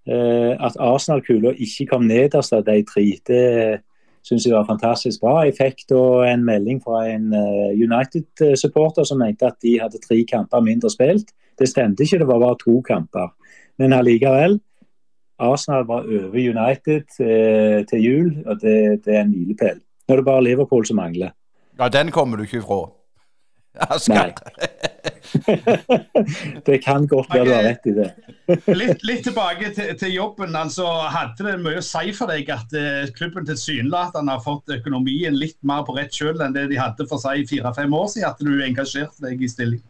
eh, 0.09 0.57
at 0.57 0.77
Arsenal-kula 0.79 1.53
ikke 1.53 1.91
kom 1.91 2.07
nederst 2.09 2.53
av 2.53 2.65
de 2.65 2.79
tre. 2.89 3.05
Det 3.27 3.81
syns 4.25 4.47
jeg 4.47 4.55
var 4.55 4.65
fantastisk 4.65 5.21
bra. 5.21 5.43
Jeg 5.45 5.57
fikk 5.59 5.85
da 5.93 6.01
en 6.31 6.45
melding 6.47 6.81
fra 6.81 7.03
en 7.11 7.29
eh, 7.37 7.77
United-supporter 7.77 9.05
som 9.05 9.21
mente 9.21 9.45
at 9.45 9.61
de 9.61 9.77
hadde 9.83 10.01
tre 10.01 10.23
kamper 10.25 10.65
mindre 10.65 10.89
spilt. 10.89 11.29
Det 11.59 11.69
stemte 11.69 12.07
ikke, 12.07 12.23
det 12.23 12.29
var 12.31 12.41
bare 12.41 12.61
to 12.63 12.79
kamper. 12.81 13.29
Men 13.77 13.93
allikevel. 13.93 14.57
Arsenal 15.43 15.85
var 15.85 16.05
over 16.07 16.37
United 16.39 17.05
til 17.89 18.03
jul, 18.03 18.27
og 18.45 18.61
det, 18.61 19.01
det 19.05 19.15
er 19.15 19.21
en 19.25 19.31
milepæl. 19.33 19.81
Nå 20.07 20.13
er 20.13 20.21
det 20.21 20.25
bare 20.25 20.43
Liverpool 20.43 20.85
som 20.85 21.01
mangler. 21.01 21.33
Ja, 21.79 21.89
den 21.89 22.11
kommer 22.11 22.37
du 22.37 22.43
ikke 22.43 22.61
ifra. 22.61 22.83
Nei. 24.13 24.33
det 26.67 26.75
kan 26.83 27.07
godt 27.09 27.31
være 27.33 27.45
du 27.45 27.53
har 27.53 27.63
rett 27.65 27.87
i 27.89 27.93
det. 27.97 28.09
litt, 28.69 29.01
litt, 29.01 29.23
tilbake 29.25 29.71
til, 29.73 29.95
til, 29.97 30.11
jobben. 30.13 30.55
altså 30.55 30.85
Hadde 31.09 31.47
det 31.47 31.55
mye 31.63 31.81
å 31.81 31.85
si 31.85 32.13
for 32.13 32.29
deg 32.29 32.51
at 32.53 32.75
uh, 32.77 33.07
klubben 33.17 33.47
tilsynelatende 33.49 34.35
har 34.35 34.43
fått 34.45 34.69
økonomien 34.77 35.33
litt 35.33 35.57
mer 35.65 35.81
på 35.87 35.97
rett 35.97 36.13
kjøl 36.13 36.43
enn 36.45 36.53
det 36.53 36.67
de 36.69 36.77
hadde 36.77 37.07
for 37.09 37.21
seg 37.23 37.47
fire-fem 37.49 37.97
år 37.97 38.11
siden? 38.13 38.29
At 38.29 38.45
du 38.45 38.53
engasjerte 38.61 39.25
deg 39.25 39.41
i 39.41 39.49
stilling? 39.49 39.81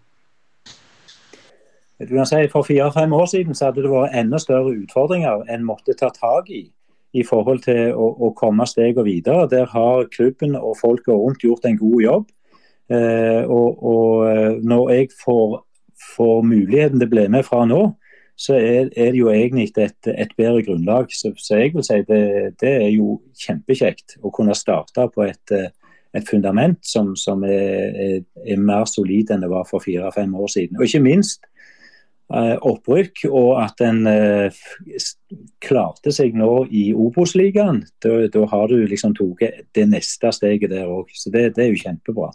Du 2.04 2.16
kan 2.16 2.28
si 2.28 2.40
For 2.52 2.68
fire-fem 2.68 3.13
år 3.16 3.28
siden 3.32 3.56
så 3.56 3.70
hadde 3.70 3.84
det 3.84 3.92
vært 3.92 4.16
enda 4.24 4.40
større 4.42 4.72
utfordringer 4.80 5.44
enn 5.52 5.68
måtte 5.68 5.96
ta 6.00 6.12
tak 6.16 6.50
i 6.52 6.66
i 7.13 7.24
forhold 7.25 7.62
til 7.65 7.93
å, 7.93 8.08
å 8.27 8.32
komme 8.38 8.65
stegene 8.70 9.05
videre. 9.05 9.50
Der 9.51 9.67
har 9.70 10.08
klubben 10.13 10.58
og 10.58 10.77
folket 10.79 11.13
rundt 11.13 11.46
gjort 11.46 11.67
en 11.70 11.77
god 11.77 12.00
jobb. 12.01 12.32
Eh, 12.91 13.43
og, 13.48 13.84
og, 13.84 14.15
eh, 14.29 14.55
når 14.63 14.89
jeg 14.91 15.12
får, 15.22 15.60
får, 16.15 16.41
muligheten 16.41 17.00
til 17.00 17.08
å 17.08 17.13
bli 17.13 17.27
med 17.32 17.46
fra 17.48 17.63
nå, 17.70 17.84
så 18.36 18.58
er, 18.58 18.89
er 18.98 19.13
det 19.13 19.22
jo 19.22 19.29
egentlig 19.32 19.70
et, 19.77 20.10
et 20.10 20.34
bedre 20.38 20.65
grunnlag. 20.65 21.13
Så, 21.13 21.32
så, 21.38 21.62
jeg 21.62 21.75
vil 21.75 21.86
si 21.86 22.01
det, 22.10 22.25
det, 22.62 22.74
er 22.82 22.89
jo 22.91 23.20
kjempekjekt 23.39 24.17
å 24.22 24.34
kunne 24.34 24.58
starte 24.58 25.08
på 25.13 25.25
et, 25.27 25.53
eh, 25.53 25.70
et 26.17 26.29
fundament 26.29 26.82
som, 26.86 27.13
som 27.17 27.46
er, 27.48 27.93
er, 27.93 28.20
er, 28.43 28.60
mer 28.60 28.89
solid 28.89 29.32
enn 29.32 29.46
det 29.46 29.53
var 29.53 29.70
for 29.70 29.86
fire-fem 29.86 30.34
år 30.34 30.51
siden. 30.51 30.82
Og 30.82 30.89
ikke 30.89 31.05
minst 31.05 31.46
opprykk, 32.34 33.25
og 33.30 33.58
at 33.62 33.82
en 33.86 34.08
eh, 34.10 34.62
klarte 35.63 36.13
seg 36.13 36.38
nå 36.38 36.66
i 36.74 36.88
Obos-ligaen. 36.94 37.84
Da, 38.04 38.24
da, 38.34 38.46
har 38.50 38.72
du 38.72 38.80
liksom 38.90 39.13
tatt 39.18 39.62
det 39.78 39.90
neste 39.92 40.32
steget 40.34 40.74
der 40.74 40.90
òg. 40.90 41.12
Så 41.13 41.34
det, 41.34 41.54
det, 41.58 41.66
er 41.68 41.74
jo 41.74 41.84
kjempebra. 41.84 42.32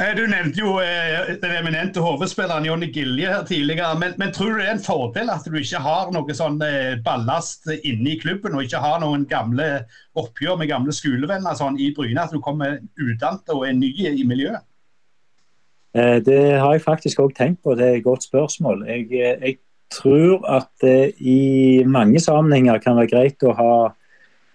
Eh, 0.00 0.10
du 0.16 0.24
nevnte 0.30 0.60
jo 0.60 0.74
den 0.80 1.56
eminente 1.58 2.02
hovedspilleren 2.04 2.66
Jonny 2.68 2.88
Gilje 2.94 3.30
her 3.30 3.44
tidligere. 3.48 3.92
Men, 4.00 4.16
men, 4.20 4.32
tror 4.32 4.54
du 4.54 4.62
det 4.62 4.68
er 4.70 4.76
en 4.78 4.84
fordel 4.86 5.32
at 5.34 5.46
du 5.46 5.60
ikke 5.60 5.84
har 5.84 6.12
noe 6.14 6.36
sånn 6.36 6.60
ballast 7.04 7.68
inne 7.76 8.14
i 8.14 8.20
klubben, 8.20 8.56
og 8.56 8.64
ikke 8.64 8.82
har 8.82 9.00
noen 9.04 9.28
gamle 9.30 9.70
oppgjør 10.16 10.60
med 10.62 10.72
gamle 10.72 10.96
skolevenner 10.96 11.60
sånn 11.60 11.76
i 11.76 11.92
Bryne? 11.96 12.24
At 12.24 12.32
du 12.32 12.40
kommer 12.44 12.80
utdannet 12.96 13.52
og 13.52 13.66
er 13.68 13.76
ny 13.76 13.92
i 14.14 14.24
miljøet? 14.24 14.64
Eh, 15.94 16.18
det 16.26 16.58
har 16.58 16.72
jeg 16.74 16.82
faktisk 16.82 17.20
òg 17.22 17.34
tenkt 17.36 17.62
på, 17.62 17.74
det 17.78 17.86
er 17.86 17.98
et 17.98 18.06
godt 18.06 18.26
spørsmål. 18.26 18.86
Jeg, 18.88 19.06
eh, 19.12 19.36
jeg 19.40 19.58
tror 19.94 20.42
at 20.50 20.70
det 20.82 21.14
i 21.20 21.84
mange 21.86 22.20
sammenhenger 22.20 22.78
kan 22.82 22.96
være 22.98 23.12
greit 23.12 23.46
å 23.46 23.54
ha 23.54 23.76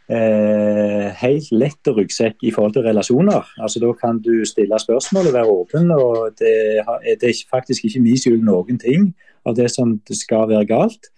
eh, 0.10 1.08
helt 1.22 1.52
lett 1.52 1.88
ryggsekk 1.88 2.44
i 2.44 2.52
forhold 2.52 2.76
til 2.76 2.88
relasjoner. 2.90 3.48
Altså 3.62 3.80
Da 3.80 3.94
kan 3.94 4.20
du 4.20 4.46
stille 4.46 4.80
spørsmål 4.80 5.28
og 5.30 5.34
være 5.34 5.54
åpen. 5.54 5.92
og 5.92 6.36
Det, 6.40 6.84
det 7.22 7.30
er 7.30 7.46
faktisk 7.50 7.86
ikke 7.86 8.04
min 8.04 8.18
skyld 8.18 8.44
noen 8.44 8.80
ting 8.80 9.14
av 9.46 9.56
det 9.56 9.72
som 9.72 10.00
skal 10.12 10.50
være 10.50 10.66
galt. 10.66 11.12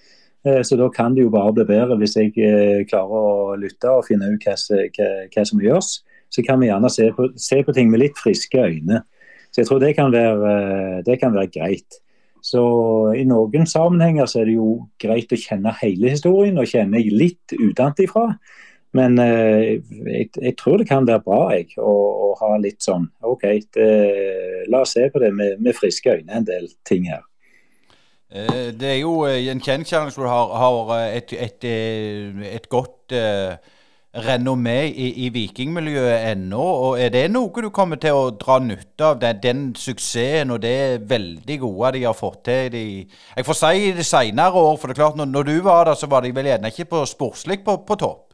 Eh, 0.46 0.62
så 0.63 0.78
da 0.78 0.90
kan 0.90 1.16
det 1.16 1.25
jo 1.25 1.34
bare 1.34 1.54
bli 1.54 1.66
bedre 1.66 1.98
hvis 2.01 2.18
jeg 2.18 2.34
eh, 2.38 2.86
klarer 2.90 3.18
å 3.18 3.56
lytte 3.62 3.90
og 3.90 4.06
finne 4.08 4.34
ut 4.34 4.46
hva, 4.46 4.56
hva, 4.58 5.10
hva 5.34 5.46
som 5.46 5.62
gjøres. 5.62 6.01
Så 6.32 6.44
kan 6.48 6.62
vi 6.62 6.70
gjerne 6.70 6.90
se 6.90 7.10
på, 7.16 7.28
se 7.36 7.60
på 7.63 7.74
ting 7.75 7.90
med 7.92 8.06
litt 8.06 8.18
friske 8.20 8.58
øyne. 8.58 9.01
Så 9.51 9.62
jeg 9.62 9.67
tror 9.67 9.81
det 9.84 9.96
kan 9.98 10.12
være, 10.13 10.55
eh, 10.55 11.03
det 11.05 11.20
kan 11.20 11.36
være 11.36 11.51
greit. 11.51 12.00
Så 12.41 12.62
I 13.13 13.24
noen 13.29 13.67
sammenhenger 13.70 14.25
så 14.25 14.41
er 14.41 14.50
det 14.50 14.58
jo 14.58 14.72
greit 15.01 15.34
å 15.34 15.38
kjenne 15.38 15.74
hele 15.81 16.15
historien 16.15 16.58
og 16.58 16.70
kjenne 16.72 17.03
litt 17.12 17.53
utenfra. 17.53 18.31
Men 18.98 19.20
eh, 19.24 19.79
jeg, 19.79 20.31
jeg, 20.36 20.55
tror 20.60 20.81
det 20.81 20.88
kan 20.89 21.08
være 21.08 21.24
bra 21.24 21.41
jeg, 21.55 21.70
å, 21.79 21.91
å 21.91 22.31
ha 22.41 22.55
litt 22.60 22.81
sånn 22.84 23.05
OK, 23.24 23.46
det, 23.75 23.89
la 24.72 24.81
oss 24.84 24.98
se 24.98 25.05
på 25.12 25.22
det 25.24 25.31
med, 25.36 25.62
med, 25.63 25.75
friske 25.77 26.17
øyne, 26.17 26.31
en 26.41 26.48
del 26.48 26.67
ting 26.88 27.08
her. 27.12 27.24
Eh, 28.31 28.72
det 28.75 28.89
er 28.96 29.00
jo 29.03 29.22
en 29.27 29.63
kjensgjerning 29.63 30.12
som 30.12 30.25
du 30.25 30.31
har, 30.31 30.55
har 30.63 30.91
et, 31.05 31.36
et, 31.36 31.70
et, 32.51 32.67
godt 32.72 33.15
renommé 34.12 34.89
i, 34.89 35.25
i 35.25 35.30
vikingmiljøet 35.32 36.32
ennå. 36.32 36.62
og 36.62 37.00
Er 37.00 37.10
det 37.13 37.24
noe 37.32 37.63
du 37.63 37.70
kommer 37.72 38.00
til 38.01 38.18
å 38.18 38.32
dra 38.36 38.60
nytte 38.60 39.06
av, 39.08 39.20
den, 39.22 39.39
den 39.44 39.62
suksessen 39.75 40.51
og 40.51 40.62
det 40.65 41.08
veldig 41.08 41.60
gode 41.62 41.94
de 41.96 42.03
har 42.03 42.18
fått 42.18 42.44
til? 42.50 42.72
De, 42.74 42.84
jeg 43.38 43.48
får 43.48 43.60
si 43.62 43.86
i 43.88 43.94
de 43.96 44.03
senere 44.03 44.51
år, 44.51 44.75
for 44.77 44.88
det 44.88 44.98
er 44.98 45.03
klart 45.03 45.20
når, 45.20 45.32
når, 45.32 45.48
du 45.48 45.62
var 45.63 45.88
der, 45.88 45.96
så 45.96 46.12
var 46.12 46.25
de 46.25 46.36
vel 46.36 46.51
gjerne 46.51 46.74
ikke 46.74 46.89
på 46.91 47.06
sportslig 47.08 47.62
på, 47.63 47.77
på 47.88 48.00
topp? 48.03 48.27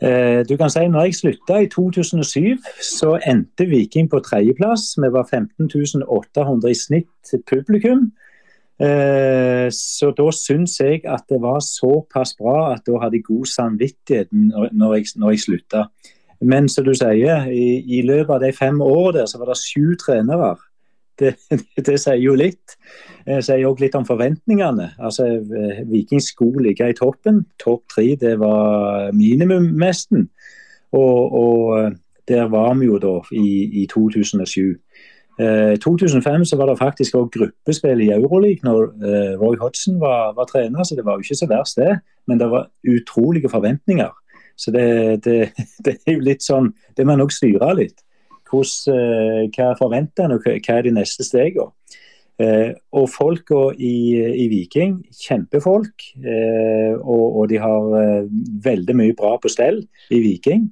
Eh, 0.00 0.40
du 0.46 0.54
kan 0.56 0.70
si 0.70 0.86
når 0.86 1.08
jeg 1.08 1.18
slutta 1.18 1.58
i 1.60 1.68
2007, 1.68 2.56
så 2.86 3.18
endte 3.26 3.66
Viking 3.68 4.08
på 4.08 4.22
tredjeplass. 4.24 4.94
Vi 4.96 5.12
var 5.12 5.28
15.800 5.28 6.72
i 6.72 6.78
snitt 6.78 7.36
publikum. 7.50 8.08
Eh, 8.78 9.66
så 9.74 10.12
da 10.14 10.28
syns 10.30 10.76
jeg 10.78 11.02
at 11.10 11.24
det 11.30 11.40
var 11.42 11.58
såpass 11.64 12.36
bra 12.38 12.74
at 12.76 12.84
da 12.86 13.00
hadde 13.02 13.18
jeg 13.18 13.26
god 13.26 13.50
samvittighet 13.50 14.30
når 14.30 14.94
jeg, 14.94 15.10
når 15.18 15.34
jeg 15.34 15.44
slutta. 15.46 15.88
Men 16.40 16.68
som 16.70 16.86
du 16.86 16.94
sier, 16.94 17.48
i, 17.50 17.82
i, 17.82 18.02
løpet 18.06 18.36
av 18.36 18.42
de 18.44 18.52
fem 18.54 18.80
årene 18.80 19.20
der 19.20 19.30
så 19.30 19.40
var 19.40 19.50
det 19.50 19.58
sju 19.58 19.96
trenere. 19.98 20.54
Det, 21.18 21.34
det, 21.86 21.96
sier 21.98 22.20
jo 22.22 22.36
litt. 22.38 22.76
Det 23.26 23.40
sier 23.42 23.66
òg 23.66 23.82
litt 23.82 23.98
om 23.98 24.06
forventningene. 24.06 24.92
Altså, 25.02 25.26
eh, 25.42 25.82
Viking 25.90 26.22
skulle 26.22 26.68
ligge 26.68 26.92
i 26.92 26.98
toppen. 26.98 27.42
Topp 27.58 27.88
tre 27.96 28.12
det 28.20 28.36
var 28.38 29.10
minimum 29.16 29.72
nesten. 29.82 30.28
Og, 30.94 31.34
og 31.34 31.64
eh, 31.80 31.96
der 32.30 32.46
var 32.52 32.76
vi 32.78 32.86
jo 32.86 33.00
da 33.02 33.16
i, 33.34 33.82
i 33.82 33.88
2007. 33.90 34.78
I 35.38 35.44
eh, 35.72 35.78
2005 35.78 36.44
så 36.44 36.56
var 36.56 36.66
det 36.66 36.78
faktisk 36.78 37.14
også 37.14 37.30
gruppespill 37.38 38.00
i 38.02 38.10
Euroleague 38.10 38.66
når 38.66 38.88
eh, 39.06 39.34
Roy 39.38 39.56
Hodgson 39.60 40.00
var, 40.00 40.32
var, 40.34 40.48
trener, 40.50 40.82
så 40.84 40.96
det 40.98 41.04
var 41.06 41.14
jo 41.14 41.22
ikke 41.22 41.38
så 41.38 41.46
verst 41.46 41.78
det. 41.78 41.98
Men 42.26 42.40
det 42.40 42.50
var 42.50 42.70
utrolige 42.82 43.48
forventninger. 43.48 44.10
Så 44.56 44.74
det, 44.74 45.24
det, 45.24 45.52
det 45.84 45.96
er 46.06 46.16
jo 46.16 46.26
litt 46.26 46.42
sånn 46.42 46.72
Det 46.96 47.06
må 47.06 47.14
nok 47.16 47.32
styre 47.32 47.70
litt. 47.78 48.02
Hvordan, 48.50 48.98
eh, 48.98 49.44
hva 49.54 49.76
forventer 49.78 50.26
en, 50.26 50.34
og 50.38 50.42
hva 50.48 50.78
er 50.78 50.88
de 50.88 50.96
neste 50.98 51.26
stegene? 51.26 51.72
og 52.38 53.08
folka 53.10 53.72
i, 53.82 54.14
i, 54.14 54.44
Viking, 54.46 55.00
kjempefolk. 55.10 56.04
og, 57.02 57.24
og, 57.24 57.48
de 57.50 57.58
har 57.58 58.28
veldig 58.62 58.94
mye 58.94 59.16
bra 59.18 59.32
på 59.42 59.50
stell 59.50 59.80
i 60.14 60.20
Viking. 60.22 60.68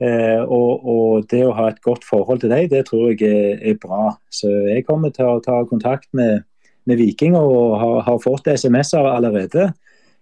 Eh, 0.00 0.40
og, 0.48 0.86
og, 0.88 1.26
det 1.28 1.42
å 1.44 1.52
ha 1.52 1.66
et 1.68 1.82
godt 1.84 2.06
forhold 2.08 2.40
til 2.40 2.52
dem, 2.52 2.70
det 2.72 2.86
tror 2.88 3.10
jeg 3.10 3.20
er, 3.28 3.58
er, 3.72 3.76
bra. 3.82 4.14
Så 4.32 4.48
jeg 4.70 4.86
kommer 4.88 5.12
til 5.12 5.28
å 5.28 5.42
ta 5.44 5.58
kontakt 5.68 6.08
med, 6.16 6.46
med 6.88 7.00
Viking 7.02 7.36
og 7.36 7.76
har, 7.82 8.00
har 8.06 8.22
fått 8.24 8.48
SMS-er 8.48 9.10
allerede. 9.10 9.70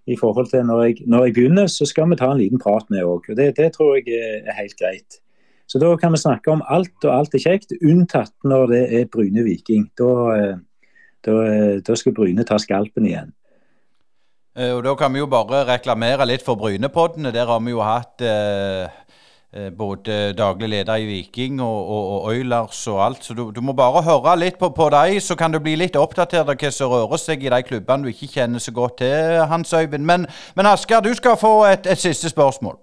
I 0.08 0.16
forhold 0.18 0.49
til 0.50 0.64
når 0.66 0.82
jeg, 0.82 1.06
når 1.06 1.28
jeg, 1.28 1.35
begynner, 1.37 1.70
så 1.70 1.87
skal 1.87 2.08
vi 2.11 2.18
ta 2.18 2.32
en 2.32 2.40
liten 2.40 2.58
prat 2.58 2.87
med 2.90 3.06
òg. 3.06 3.28
Det, 3.38 3.52
det 3.58 3.70
tror 3.76 3.99
jeg 4.00 4.18
er, 4.18 4.54
helt 4.56 4.78
greit. 4.80 5.20
Så 5.68 5.78
da 5.78 5.92
kan 6.00 6.14
vi 6.14 6.23
snakke 6.23 6.50
om 6.50 6.64
alt, 6.64 6.97
og 7.04 7.12
alt 7.12 7.37
er 7.37 7.44
kjekt, 7.44 7.75
unntatt 7.85 8.32
når 8.49 8.70
det 8.73 8.85
er 8.99 9.11
Bryne 9.12 9.44
Viking. 9.47 9.90
Da, 10.00 10.12
eh, 10.35 10.54
da, 11.28 11.35
da 11.85 11.99
skal 12.00 12.16
Bryne 12.16 12.47
ta 12.49 12.58
skalpen 12.58 13.06
igjen. 13.06 13.35
Eh, 14.58 14.73
og 14.73 14.82
Da 14.88 14.97
kan 14.99 15.12
vi 15.14 15.20
jo 15.23 15.28
bare 15.30 15.68
reklamere 15.68 16.26
litt 16.26 16.42
for 16.42 16.58
Brynepoddene. 16.58 17.30
Der 17.37 17.52
har 17.52 17.61
vi 17.62 17.76
jo 17.76 17.85
hatt 17.85 18.25
eh, 18.25 18.88
Eh, 18.88 19.07
både 19.78 20.34
daglig 20.36 20.68
leder 20.68 21.00
i 21.00 21.06
Viking 21.08 21.60
og, 21.64 21.78
og, 21.88 22.08
og 22.12 22.24
Oilers 22.32 22.82
og 22.86 22.98
alt. 23.04 23.24
Så 23.24 23.34
du, 23.34 23.46
du, 23.50 23.62
må 23.64 23.72
bare 23.72 24.02
høre 24.04 24.34
litt 24.36 24.58
på, 24.60 24.68
på 24.76 24.90
dem, 24.92 25.20
så 25.24 25.38
kan 25.40 25.52
du 25.52 25.58
bli 25.58 25.76
litt 25.80 25.96
oppdatert 25.96 26.50
av 26.52 26.58
hva 26.60 26.72
som 26.74 26.92
rører 26.92 27.22
seg 27.22 27.46
i 27.46 27.52
de 27.54 27.62
klubbene 27.64 28.04
du 28.04 28.12
ikke 28.12 28.28
kjenner 28.34 28.60
så 28.60 28.74
godt 28.76 28.98
til, 29.00 29.40
Hans 29.48 29.72
Øyvind. 29.72 30.04
Men, 30.04 30.26
men 30.56 30.68
Asker, 30.68 31.00
du 31.00 31.14
skal 31.16 31.40
få 31.40 31.64
et, 31.70 31.88
et 31.88 31.98
siste 32.00 32.28
spørsmål. 32.28 32.76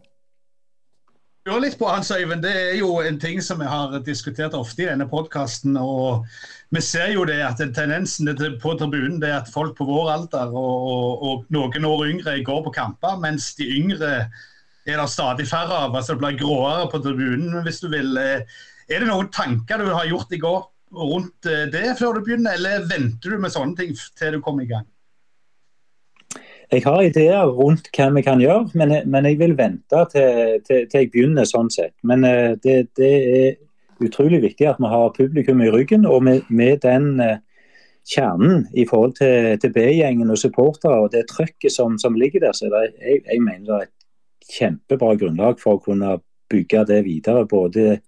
Hør 1.46 1.60
litt 1.62 1.78
på 1.78 1.86
Hans 1.86 2.10
Øyvind. 2.10 2.42
Det 2.42 2.52
er 2.58 2.78
jo 2.80 2.96
en 3.06 3.20
ting 3.22 3.38
som 3.46 3.60
vi 3.62 3.66
har 3.70 3.92
diskutert 4.02 4.58
ofte 4.58 4.82
i 4.82 4.88
denne 4.90 5.06
podkasten. 5.06 5.78
Og 5.78 6.26
vi 6.74 6.82
ser 6.82 7.12
jo 7.14 7.28
det 7.30 7.38
at 7.46 7.62
tendensen 7.62 8.32
på 8.64 8.74
tribunen 8.80 9.20
det 9.22 9.30
er 9.30 9.44
at 9.44 9.52
folk 9.54 9.78
på 9.78 9.86
vår 9.86 10.10
alder 10.16 10.50
og, 10.58 11.22
og 11.22 11.46
noen 11.54 11.86
år 11.86 12.08
yngre 12.08 12.40
går 12.44 12.64
på 12.66 12.74
kamper, 12.74 13.20
mens 13.22 13.52
de 13.60 13.70
yngre 13.78 14.16
er 14.86 15.02
det 15.02 15.10
stadig 15.10 15.48
færre 15.50 15.82
av. 15.86 15.96
altså 15.96 16.14
Det 16.14 16.22
blir 16.22 16.40
gråere 16.40 16.90
på 16.92 17.02
tribunen, 17.04 17.62
hvis 17.66 17.82
du 17.82 17.90
vil. 17.90 18.18
Eh, 18.18 18.42
er 18.90 19.02
det 19.02 19.10
noen 19.10 19.32
tanker 19.34 19.82
du 19.82 19.92
har 19.94 20.06
gjort 20.06 20.34
i 20.34 20.42
går 20.42 20.62
rundt 20.96 21.50
eh, 21.50 21.66
det 21.74 21.96
før 22.00 22.18
du 22.18 22.26
begynner, 22.26 22.58
eller 22.58 22.86
venter 22.90 23.34
du 23.34 23.42
med 23.42 23.54
sånne 23.54 23.76
ting 23.80 23.96
til 23.96 24.38
du 24.38 24.44
kommer 24.46 24.66
i 24.66 24.70
gang? 24.70 24.86
Jeg 26.74 26.82
har 26.86 27.02
ideer 27.06 27.46
rundt 27.46 27.92
hva 27.94 28.10
vi 28.14 28.24
kan 28.26 28.42
gjøre, 28.42 28.72
men, 28.74 28.94
men 29.06 29.26
jeg 29.30 29.38
vil 29.42 29.54
vente 29.58 30.06
til, 30.12 30.62
til, 30.66 30.88
til, 30.90 31.02
jeg 31.02 31.12
begynner 31.14 31.46
sånn 31.50 31.70
sett. 31.74 31.94
Men 32.04 32.26
eh, 32.26 32.54
det, 32.62 32.78
det, 32.98 33.12
er 33.40 34.06
utrolig 34.06 34.42
viktig 34.44 34.68
at 34.68 34.82
vi 34.82 34.90
har 34.92 35.14
publikum 35.16 35.62
i 35.64 35.70
ryggen, 35.72 36.06
og 36.06 36.26
med, 36.26 36.50
med 36.50 36.82
den 36.84 37.14
kjernen 38.06 38.66
i 38.76 38.84
forhold 38.90 39.16
til, 39.18 39.56
til 39.62 39.72
B-gjengen 39.74 40.30
og 40.30 40.38
supportere 40.38 40.98
og 41.06 41.14
det 41.14 41.24
trøkket 41.32 41.74
som, 41.74 41.96
som 42.02 42.18
ligger 42.20 42.44
der, 42.44 42.54
så 42.54 42.70
det, 42.70 42.90
jeg, 43.00 43.24
jeg 43.32 43.42
mener 43.42 43.66
det 43.66 43.78
er 43.78 43.88
et 43.88 43.95
kjempebra 44.52 45.16
grunnlag 45.20 45.60
for 45.62 45.78
å 45.78 45.84
kunne 45.84 46.18
bygge 46.50 46.86
det 46.86 47.02
videre. 47.06 47.46
Både 47.50 48.00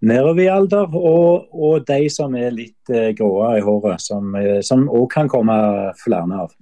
nedover 0.00 0.42
i 0.42 0.50
alder 0.52 0.92
og, 0.92 1.48
og, 1.52 1.86
de 1.88 2.10
som 2.12 2.36
er 2.36 2.54
litt 2.54 2.92
eh, 2.92 3.12
gråere 3.16 3.60
i 3.60 3.64
håret, 3.64 4.02
som 4.02 4.36
òg 4.36 5.02
uh, 5.06 5.10
kan 5.12 5.30
komme 5.32 5.56
flere 6.02 6.42
av. 6.44 6.54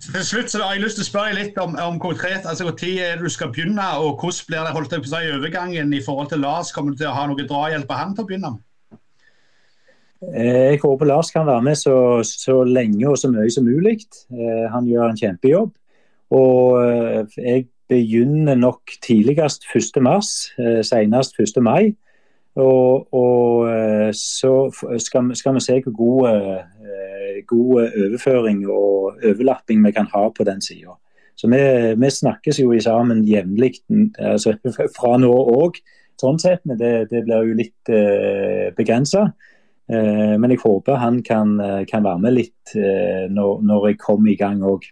Til 0.00 0.24
slutt 0.24 0.52
så 0.52 0.62
har 0.62 0.74
jeg 0.74 0.84
lyst 0.86 0.96
til 0.96 1.04
å 1.04 1.10
spørre 1.10 1.36
litt 1.36 1.58
om, 1.60 1.74
om 1.76 1.98
konkret, 2.00 2.46
altså 2.48 2.66
hvor 2.66 2.76
tid 2.78 3.02
er 3.04 3.18
det 3.18 3.28
du 3.28 3.32
skal 3.32 3.50
begynne, 3.52 3.84
og 4.00 4.22
hvordan 4.22 4.48
blir 4.48 4.64
det 4.64 4.74
holdt 4.76 4.96
på 4.96 5.12
seg 5.12 5.34
overgangen 5.36 5.92
i 5.92 6.02
forhold 6.04 6.30
til 6.32 6.42
Lars? 6.44 6.72
Kommer 6.72 6.94
du 6.94 7.02
til 7.02 7.10
å 7.10 7.16
ha 7.16 7.26
noe 7.28 7.46
drahjelp 7.48 7.90
av 7.90 8.00
han 8.00 8.16
til 8.16 8.24
å 8.24 8.30
begynne? 8.30 8.54
Eh, 10.30 10.72
jeg 10.72 10.80
håper 10.82 11.08
Lars 11.08 11.32
kan 11.32 11.48
være 11.48 11.66
med 11.68 11.76
så, 11.80 11.94
så 12.24 12.62
lenge 12.64 13.04
og 13.08 13.20
så 13.20 13.28
mye 13.32 13.52
som 13.52 13.68
mulig. 13.68 14.00
Han 14.72 14.88
gjør 14.88 15.10
en 15.10 15.20
kjempejobb. 15.20 15.76
Og 16.30 17.28
jeg 17.36 17.66
begynner 17.90 18.54
nok 18.56 18.94
tidligst 19.02 19.66
1.3, 19.68 20.00
mars, 20.06 20.30
senest 20.86 21.36
1. 21.42 21.58
mai. 21.62 21.90
Og, 22.58 23.06
og 23.14 23.68
eh, 23.70 24.10
så 24.16 24.70
skal, 24.98 25.30
skal, 25.38 25.54
vi 25.54 25.62
se 25.62 25.76
hvor 25.84 25.94
god, 25.94 26.28
eh, 26.30 27.44
god, 27.46 27.92
overføring 28.06 28.64
og 28.66 29.20
overlapping 29.22 29.84
vi 29.86 29.92
kan 29.94 30.10
ha 30.14 30.28
på 30.34 30.44
den 30.44 30.62
sida. 30.62 30.96
Så 31.36 31.48
vi, 31.48 31.60
vi, 31.96 32.10
snakkes 32.10 32.60
jo 32.60 32.74
sammen 32.80 33.22
jevnlig 33.24 33.78
altså, 34.18 34.56
fra 34.96 35.14
nå 35.18 35.30
òg, 35.30 35.78
sånn 36.20 36.40
sett. 36.42 36.66
Men 36.66 36.80
det, 36.80 36.92
det 37.12 37.22
blir 37.24 37.46
jo 37.48 37.60
litt 37.62 37.92
eh, 37.94 38.74
begrensa. 38.76 39.28
Eh, 39.90 40.34
men 40.36 40.50
jeg 40.50 40.64
håper 40.64 40.98
han 41.00 41.22
kan, 41.22 41.54
kan 41.88 42.04
være 42.04 42.24
med 42.26 42.36
litt 42.36 42.74
eh, 42.74 43.30
når, 43.30 43.62
når 43.62 43.92
jeg 43.92 44.02
kommer 44.02 44.34
i 44.34 44.38
gang 44.40 44.64
òg. 44.66 44.90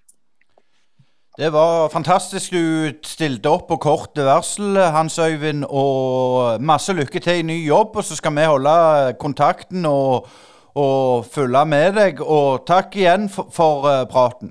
Det 1.39 1.53
var 1.53 1.89
fantastisk 1.89 2.51
du 2.53 2.91
stilte 3.07 3.47
opp 3.47 3.69
på 3.69 3.77
kort 3.79 4.19
varsel, 4.19 4.75
Hans 4.77 5.19
Øyvind. 5.19 5.65
Og 5.71 6.63
masse 6.63 6.93
lykke 6.93 7.21
til 7.21 7.39
i 7.39 7.43
ny 7.43 7.59
jobb. 7.67 7.97
Og 7.97 8.05
så 8.05 8.17
skal 8.17 8.35
vi 8.35 8.47
holde 8.51 9.15
kontakten 9.21 9.87
og, 9.87 10.27
og 10.75 11.27
følge 11.31 11.65
med 11.67 11.93
deg. 11.93 12.21
Og 12.21 12.65
takk 12.67 12.97
igjen 12.97 13.29
for, 13.31 13.47
for 13.55 13.87
uh, 13.87 14.03
praten. 14.11 14.51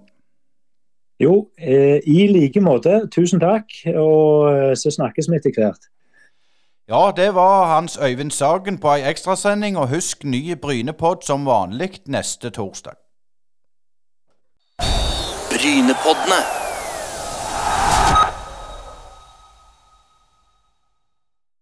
Jo, 1.20 1.48
eh, 1.60 2.00
i 2.08 2.28
like 2.32 2.62
måte. 2.62 3.02
Tusen 3.12 3.40
takk. 3.44 3.66
Og 3.92 4.56
eh, 4.56 4.76
så 4.76 4.92
snakkes 4.94 5.28
vi 5.28 5.36
etter 5.36 5.52
hvert. 5.58 5.90
Ja, 6.88 7.12
det 7.12 7.36
var 7.36 7.76
Hans 7.76 7.98
Øyvind 8.02 8.32
Sagen 8.32 8.78
på 8.78 8.94
ei 8.94 9.04
ekstrasending. 9.10 9.76
Og 9.78 9.90
husk 9.92 10.24
ny 10.24 10.56
Brynepod 10.56 11.28
som 11.28 11.46
vanlig 11.46 12.00
neste 12.08 12.50
torsdag. 12.50 12.96
Brynepoddene. 15.52 16.57